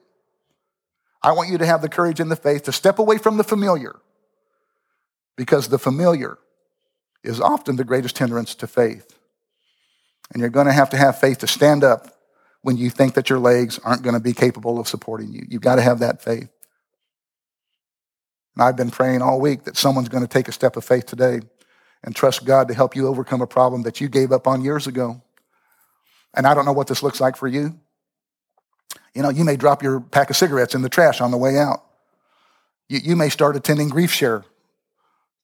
I 1.23 1.31
want 1.31 1.49
you 1.49 1.57
to 1.57 1.65
have 1.65 1.81
the 1.81 1.89
courage 1.89 2.19
and 2.19 2.29
the 2.29 2.35
faith 2.35 2.63
to 2.63 2.71
step 2.71 2.99
away 2.99 3.17
from 3.17 3.37
the 3.37 3.43
familiar 3.43 3.95
because 5.37 5.69
the 5.69 5.79
familiar 5.79 6.37
is 7.23 7.39
often 7.39 7.77
the 7.77 7.85
greatest 7.85 8.17
hindrance 8.17 8.53
to 8.55 8.67
faith. 8.67 9.17
And 10.33 10.41
you're 10.41 10.49
going 10.49 10.67
to 10.67 10.73
have 10.73 10.89
to 10.89 10.97
have 10.97 11.19
faith 11.19 11.39
to 11.39 11.47
stand 11.47 11.83
up 11.83 12.07
when 12.61 12.77
you 12.77 12.89
think 12.89 13.13
that 13.13 13.29
your 13.29 13.39
legs 13.39 13.79
aren't 13.83 14.03
going 14.03 14.15
to 14.15 14.21
be 14.21 14.33
capable 14.33 14.79
of 14.79 14.87
supporting 14.87 15.31
you. 15.31 15.45
You've 15.47 15.61
got 15.61 15.75
to 15.75 15.81
have 15.81 15.99
that 15.99 16.21
faith. 16.21 16.49
And 18.55 18.63
I've 18.63 18.75
been 18.75 18.91
praying 18.91 19.21
all 19.21 19.39
week 19.39 19.63
that 19.63 19.77
someone's 19.77 20.09
going 20.09 20.23
to 20.23 20.29
take 20.29 20.47
a 20.47 20.51
step 20.51 20.75
of 20.75 20.85
faith 20.85 21.05
today 21.05 21.39
and 22.03 22.15
trust 22.15 22.45
God 22.45 22.67
to 22.67 22.73
help 22.73 22.95
you 22.95 23.07
overcome 23.07 23.41
a 23.41 23.47
problem 23.47 23.83
that 23.83 24.01
you 24.01 24.09
gave 24.09 24.31
up 24.31 24.47
on 24.47 24.63
years 24.63 24.87
ago. 24.87 25.21
And 26.33 26.45
I 26.45 26.53
don't 26.53 26.65
know 26.65 26.73
what 26.73 26.87
this 26.87 27.03
looks 27.03 27.21
like 27.21 27.37
for 27.37 27.47
you. 27.47 27.79
You 29.13 29.21
know, 29.21 29.29
you 29.29 29.43
may 29.43 29.55
drop 29.55 29.83
your 29.83 29.99
pack 29.99 30.29
of 30.29 30.37
cigarettes 30.37 30.75
in 30.75 30.81
the 30.81 30.89
trash 30.89 31.21
on 31.21 31.31
the 31.31 31.37
way 31.37 31.57
out. 31.57 31.83
You, 32.89 32.99
you 33.03 33.15
may 33.15 33.29
start 33.29 33.55
attending 33.55 33.89
Grief 33.89 34.11
Share 34.11 34.43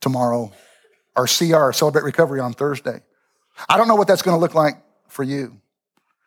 tomorrow 0.01 0.51
or 1.15 1.25
CR, 1.25 1.71
Celebrate 1.71 2.03
Recovery, 2.03 2.39
on 2.39 2.53
Thursday. 2.53 3.01
I 3.67 3.77
don't 3.77 3.87
know 3.87 3.95
what 3.95 4.07
that's 4.07 4.21
going 4.21 4.35
to 4.35 4.41
look 4.41 4.55
like 4.55 4.75
for 5.07 5.23
you. 5.23 5.59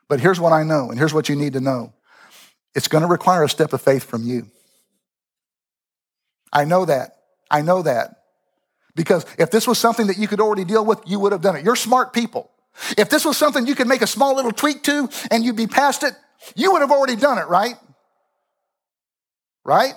But 0.09 0.21
here's 0.21 0.39
what 0.39 0.53
I 0.53 0.63
know, 0.63 0.91
and 0.91 0.99
here's 0.99 1.15
what 1.15 1.29
you 1.29 1.37
need 1.37 1.55
to 1.55 1.61
know 1.61 1.93
it's 2.75 2.89
going 2.89 3.03
to 3.03 3.09
require 3.09 3.45
a 3.45 3.49
step 3.49 3.73
of 3.73 3.83
faith 3.83 4.05
from 4.05 4.25
you. 4.25 4.47
I 6.53 6.65
know 6.65 6.85
that. 6.85 7.17
I 7.51 7.63
know 7.63 7.83
that. 7.83 8.23
Because 8.95 9.25
if 9.39 9.51
this 9.51 9.67
was 9.67 9.79
something 9.79 10.07
that 10.09 10.19
you 10.19 10.29
could 10.29 10.41
already 10.41 10.65
deal 10.65 10.85
with, 10.85 11.01
you 11.07 11.19
would 11.19 11.33
have 11.33 11.41
done 11.41 11.57
it. 11.57 11.65
You're 11.65 11.77
smart 11.77 12.13
people. 12.13 12.51
If 12.97 13.11
this 13.11 13.25
was 13.25 13.37
something 13.37 13.67
you 13.67 13.75
could 13.75 13.87
make 13.87 14.03
a 14.03 14.07
small 14.07 14.35
little 14.35 14.53
tweak 14.53 14.83
to 14.85 15.09
and 15.31 15.45
you'd 15.45 15.57
be 15.57 15.67
past 15.67 16.03
it, 16.03 16.15
you 16.55 16.73
would 16.73 16.81
have 16.81 16.91
already 16.91 17.17
done 17.17 17.39
it, 17.39 17.49
right? 17.49 17.77
Right? 19.65 19.95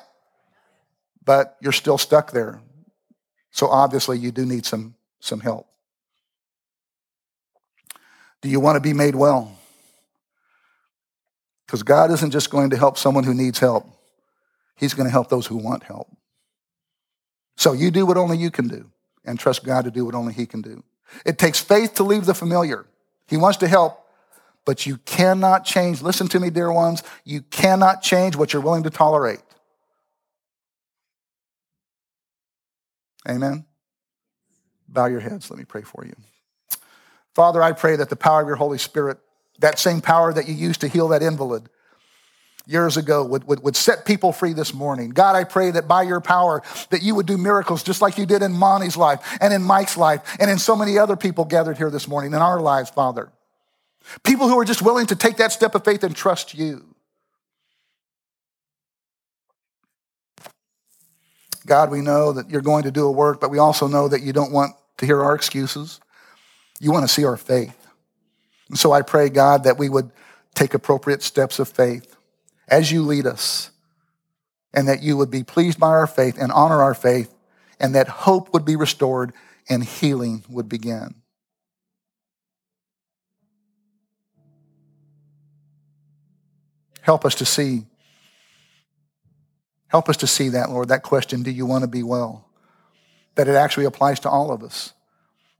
But 1.23 1.58
you're 1.62 1.71
still 1.71 1.97
stuck 1.97 2.31
there. 2.31 2.62
So 3.51 3.67
obviously, 3.67 4.19
you 4.19 4.31
do 4.31 4.45
need 4.45 4.65
some, 4.65 4.95
some 5.19 5.39
help. 5.39 5.67
Do 8.41 8.49
you 8.49 8.60
want 8.60 8.75
to 8.75 8.81
be 8.81 8.93
made 8.93 9.15
well? 9.15 9.58
Because 11.65 11.84
God 11.84 12.12
isn't 12.12 12.31
just 12.31 12.49
going 12.49 12.69
to 12.69 12.77
help 12.77 12.97
someone 12.97 13.23
who 13.23 13.34
needs 13.34 13.60
help, 13.60 13.88
He's 14.75 14.93
going 14.93 15.08
to 15.08 15.12
help 15.12 15.29
those 15.29 15.47
who 15.47 15.55
want 15.55 15.84
help. 15.84 16.10
So 17.55 17.71
you 17.73 17.91
do 17.91 18.05
what 18.05 18.17
only 18.17 18.38
you 18.38 18.51
can 18.51 18.67
do 18.67 18.91
and 19.23 19.39
trust 19.39 19.63
God 19.63 19.86
to 19.86 19.91
do 19.91 20.05
what 20.05 20.15
only 20.15 20.34
He 20.34 20.45
can 20.45 20.62
do. 20.62 20.84
It 21.25 21.38
takes 21.38 21.60
faith 21.60 21.95
to 21.95 22.03
leave 22.03 22.25
the 22.25 22.34
familiar. 22.34 22.86
He 23.27 23.38
wants 23.38 23.58
to 23.60 23.67
help, 23.67 24.05
but 24.65 24.86
you 24.86 24.97
cannot 24.97 25.63
change. 25.63 26.01
Listen 26.01 26.28
to 26.30 26.39
me, 26.39 26.49
dear 26.49 26.71
ones. 26.71 27.04
You 27.23 27.41
cannot 27.41 28.01
change 28.01 28.36
what 28.36 28.51
you're 28.51 28.62
willing 28.62 28.84
to 28.84 28.89
tolerate. 28.89 29.39
Amen. 33.30 33.65
Bow 34.88 35.06
your 35.06 35.19
heads. 35.19 35.49
Let 35.49 35.58
me 35.58 35.65
pray 35.65 35.82
for 35.82 36.06
you. 36.06 36.15
Father, 37.34 37.62
I 37.62 37.71
pray 37.73 37.95
that 37.95 38.10
the 38.10 38.15
power 38.15 38.41
of 38.41 38.47
your 38.47 38.56
Holy 38.56 38.78
Spirit, 38.78 39.17
that 39.60 39.80
same 39.80 40.01
power 40.01 40.34
that 40.34 40.47
you 40.47 40.54
used 40.54 40.82
to 40.82 40.88
heal 40.88 41.10
that 41.10 41.21
invalid, 41.21 41.69
years 42.67 42.97
ago 42.97 43.23
would, 43.23 43.43
would, 43.45 43.62
would 43.63 43.75
set 43.75 44.06
people 44.06 44.32
free 44.32 44.54
this 44.54 44.73
morning. 44.73 45.10
God, 45.12 45.36
I 45.36 45.43
pray 45.43 45.71
that 45.71 45.88
by 45.88 46.04
your 46.04 46.21
power 46.21 46.63
that 46.89 47.04
you 47.04 47.13
would 47.15 47.25
do 47.25 47.38
miracles 47.38 47.84
just 47.84 48.01
like 48.01 48.17
you 48.17 48.25
did 48.25 48.41
in 48.41 48.54
Monty's 48.54 48.97
life 48.97 49.38
and 49.39 49.54
in 49.54 49.62
Mike's 49.62 49.97
life 49.97 50.36
and 50.39 50.49
in 50.49 50.58
so 50.58 50.75
many 50.75 50.97
other 50.97 51.15
people 51.15 51.45
gathered 51.45 51.78
here 51.78 51.91
this 51.91 52.08
morning 52.08 52.34
in 52.34 52.39
our 52.39 52.60
lives, 52.60 52.89
Father. 52.89 53.32
People 54.24 54.48
who 54.48 54.60
are 54.60 54.65
just 54.65 54.82
willing 54.82 55.08
to 55.08 55.15
take 55.15 55.38
that 55.38 55.52
step 55.52 55.76
of 55.76 55.84
faith 55.84 56.04
and 56.04 56.15
trust 56.15 56.54
you. 56.54 56.86
God, 61.65 61.89
we 61.89 62.02
know 62.02 62.32
that 62.32 62.50
you're 62.50 62.62
going 62.62 62.84
to 62.84 62.91
do 62.91 63.08
a 63.08 63.12
work, 63.12 63.41
but 63.41 63.50
we 63.50 63.58
also 63.58 63.88
know 63.88 64.08
that 64.08 64.22
you 64.22 64.32
don't 64.34 64.52
want 64.52 64.76
to 64.98 65.06
hear 65.06 65.24
our 65.24 65.34
excuses. 65.34 66.00
You 66.80 66.91
want 66.91 67.08
to 67.08 67.13
see 67.13 67.26
our 67.26 67.38
faith. 67.38 67.76
And 68.70 68.78
so 68.78 68.91
I 68.91 69.02
pray, 69.02 69.30
God, 69.30 69.63
that 69.63 69.78
we 69.78 69.89
would 69.89 70.12
take 70.54 70.74
appropriate 70.74 71.24
steps 71.24 71.60
of 71.60 71.68
faith 71.68 72.15
as 72.68 72.91
you 72.91 73.04
lead 73.04 73.26
us, 73.26 73.72
and 74.74 74.88
that 74.88 75.04
you 75.04 75.18
would 75.18 75.32
be 75.32 75.44
pleased 75.44 75.80
by 75.80 75.88
our 75.88 76.08
faith 76.08 76.38
and 76.39 76.52
honor 76.52 76.82
our 76.82 76.94
faith, 76.94 77.34
and 77.80 77.96
that 77.96 78.08
hope 78.08 78.54
would 78.54 78.65
be 78.65 78.76
restored 78.76 79.34
and 79.70 79.84
healing 79.84 80.44
would 80.50 80.70
begin. 80.70 81.15
Help 87.06 87.24
us 87.24 87.36
to 87.36 87.46
see. 87.46 87.86
Help 89.89 90.10
us 90.10 90.18
to 90.18 90.26
see 90.26 90.50
that, 90.50 90.72
Lord, 90.72 90.88
that 90.88 91.04
question, 91.04 91.44
do 91.44 91.52
you 91.52 91.63
want 91.68 91.84
to 91.84 91.88
be 91.88 92.02
well? 92.02 92.50
That 93.36 93.48
it 93.48 93.54
actually 93.54 93.86
applies 93.86 94.20
to 94.22 94.30
all 94.30 94.52
of 94.52 94.63
us. 94.63 94.94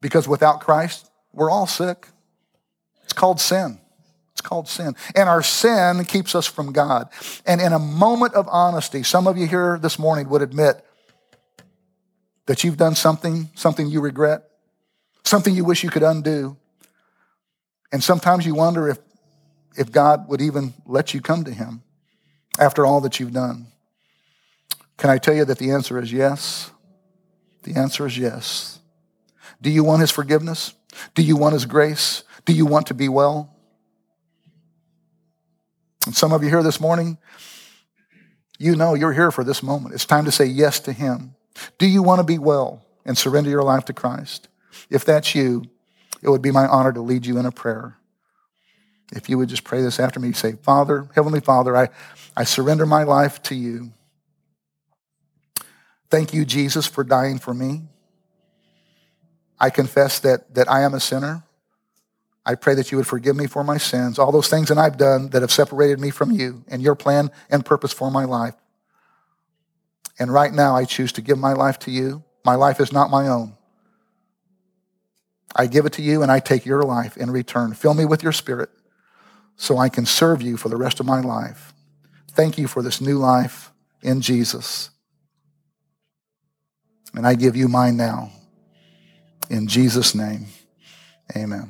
Because 0.02 0.28
without 0.28 0.60
Christ, 0.60 1.12
we're 1.34 1.52
all 1.52 1.68
sick. 1.68 2.08
It's 3.04 3.14
called 3.14 3.40
sin 3.40 3.80
It's 4.32 4.42
called 4.42 4.68
sin. 4.68 4.96
And 5.16 5.30
our 5.30 5.44
sin 5.44 6.04
keeps 6.06 6.34
us 6.34 6.48
from 6.48 6.72
God. 6.74 7.10
And 7.46 7.62
in 7.62 7.74
a 7.74 7.80
moment 7.80 8.34
of 8.34 8.48
honesty, 8.50 9.04
some 9.04 9.28
of 9.28 9.38
you 9.38 9.46
here 9.46 9.78
this 9.80 10.00
morning 10.00 10.28
would 10.30 10.42
admit 10.42 10.84
that 12.48 12.64
you've 12.64 12.78
done 12.78 12.96
something, 12.96 13.52
something 13.54 13.88
you 13.88 14.02
regret, 14.02 14.50
something 15.24 15.54
you 15.54 15.64
wish 15.64 15.84
you 15.84 15.92
could 15.92 16.04
undo. 16.04 16.58
And 17.92 18.04
sometimes 18.04 18.48
you 18.48 18.56
wonder 18.56 18.90
if, 18.90 18.98
if 19.78 19.92
God 19.92 20.28
would 20.30 20.42
even 20.42 20.74
let 20.86 21.14
you 21.14 21.22
come 21.22 21.44
to 21.44 21.52
Him 21.52 21.82
after 22.60 22.86
all 22.86 23.02
that 23.02 23.20
you've 23.20 23.34
done. 23.34 23.68
Can 24.98 25.10
I 25.10 25.18
tell 25.18 25.34
you 25.34 25.46
that 25.46 25.58
the 25.58 25.72
answer 25.72 26.00
is 26.00 26.12
yes? 26.12 26.72
The 27.64 27.76
answer 27.76 28.06
is 28.06 28.18
yes. 28.18 28.80
Do 29.62 29.70
you 29.70 29.84
want 29.84 30.02
His 30.02 30.12
forgiveness? 30.12 30.74
Do 31.14 31.22
you 31.22 31.36
want 31.36 31.54
His 31.54 31.66
grace? 31.66 32.24
Do 32.46 32.54
you 32.54 32.66
want 32.66 32.88
to 32.88 32.94
be 32.94 33.10
well? 33.10 33.54
And 36.06 36.16
some 36.16 36.32
of 36.32 36.44
you 36.44 36.50
here 36.50 36.64
this 36.64 36.80
morning, 36.80 37.18
you 38.58 38.76
know 38.76 38.94
you're 38.94 39.14
here 39.14 39.32
for 39.32 39.44
this 39.44 39.64
moment. 39.64 39.96
It's 39.96 40.06
time 40.06 40.26
to 40.26 40.32
say 40.32 40.46
yes 40.46 40.80
to 40.82 40.94
Him. 40.94 41.36
Do 41.78 41.88
you 41.88 42.04
want 42.04 42.20
to 42.20 42.24
be 42.24 42.38
well 42.38 42.86
and 43.06 43.18
surrender 43.18 43.50
your 43.50 43.64
life 43.64 43.86
to 43.86 43.94
Christ? 43.94 44.48
If 44.90 45.04
that's 45.04 45.36
you, 45.36 45.66
it 46.22 46.30
would 46.30 46.42
be 46.42 46.52
my 46.52 46.68
honor 46.68 46.94
to 46.94 47.02
lead 47.02 47.26
you 47.26 47.38
in 47.38 47.46
a 47.46 47.52
prayer. 47.52 47.98
If 49.12 49.30
you 49.30 49.38
would 49.38 49.50
just 49.50 49.64
pray 49.64 49.82
this 49.82 50.00
after 50.00 50.20
me, 50.20 50.34
say, 50.34 50.54
Father, 50.54 51.08
Heavenly 51.14 51.40
Father, 51.40 51.76
I, 51.76 51.90
I 52.36 52.44
surrender 52.44 52.86
my 52.86 53.04
life 53.04 53.42
to 53.44 53.56
you. 53.56 53.92
Thank 56.10 56.34
you, 56.34 56.46
Jesus, 56.46 56.88
for 56.88 57.04
dying 57.04 57.40
for 57.40 57.54
me. 57.54 57.84
I 59.60 59.70
confess 59.70 60.20
that, 60.20 60.54
that 60.56 60.70
I 60.70 60.82
am 60.82 60.94
a 60.94 61.00
sinner. 61.00 61.44
I 62.46 62.56
pray 62.56 62.76
that 62.76 62.92
you 62.92 62.98
would 62.98 63.08
forgive 63.08 63.36
me 63.36 63.48
for 63.48 63.64
my 63.64 63.78
sins, 63.78 64.20
all 64.20 64.32
those 64.32 64.50
things 64.50 64.68
that 64.70 64.78
I've 64.78 64.98
done 64.98 65.30
that 65.30 65.42
have 65.42 65.52
separated 65.52 66.00
me 66.00 66.12
from 66.12 66.32
you 66.32 66.64
and 66.68 66.82
your 66.82 66.96
plan 66.96 67.32
and 67.50 67.66
purpose 67.66 67.92
for 67.92 68.12
my 68.12 68.26
life. 68.26 68.56
And 70.20 70.32
right 70.32 70.54
now, 70.54 70.76
I 70.76 70.86
choose 70.86 71.12
to 71.14 71.22
give 71.22 71.38
my 71.38 71.54
life 71.54 71.80
to 71.80 71.92
you. 71.92 72.24
My 72.44 72.56
life 72.56 72.80
is 72.80 72.92
not 72.92 73.10
my 73.10 73.28
own. 73.28 73.56
I 75.56 75.68
give 75.68 75.86
it 75.86 75.94
to 75.94 76.02
you 76.02 76.22
and 76.22 76.32
I 76.32 76.40
take 76.40 76.66
your 76.66 76.84
life 76.84 77.18
in 77.18 77.32
return. 77.32 77.74
Fill 77.74 77.94
me 77.94 78.06
with 78.06 78.22
your 78.22 78.32
spirit 78.32 78.70
so 79.58 79.78
I 79.78 79.90
can 79.90 80.06
serve 80.06 80.42
you 80.42 80.58
for 80.58 80.70
the 80.70 80.78
rest 80.78 81.00
of 81.00 81.06
my 81.06 81.22
life. 81.22 81.74
Thank 82.32 82.58
you 82.58 82.68
for 82.68 82.82
this 82.82 83.00
new 83.00 83.18
life 83.18 83.72
in 84.02 84.22
Jesus. 84.22 84.90
And 87.14 87.26
I 87.26 87.36
give 87.36 87.56
you 87.56 87.68
mine 87.68 87.96
now. 87.96 88.32
In 89.50 89.68
Jesus' 89.68 90.16
name, 90.16 90.48
amen. 91.36 91.70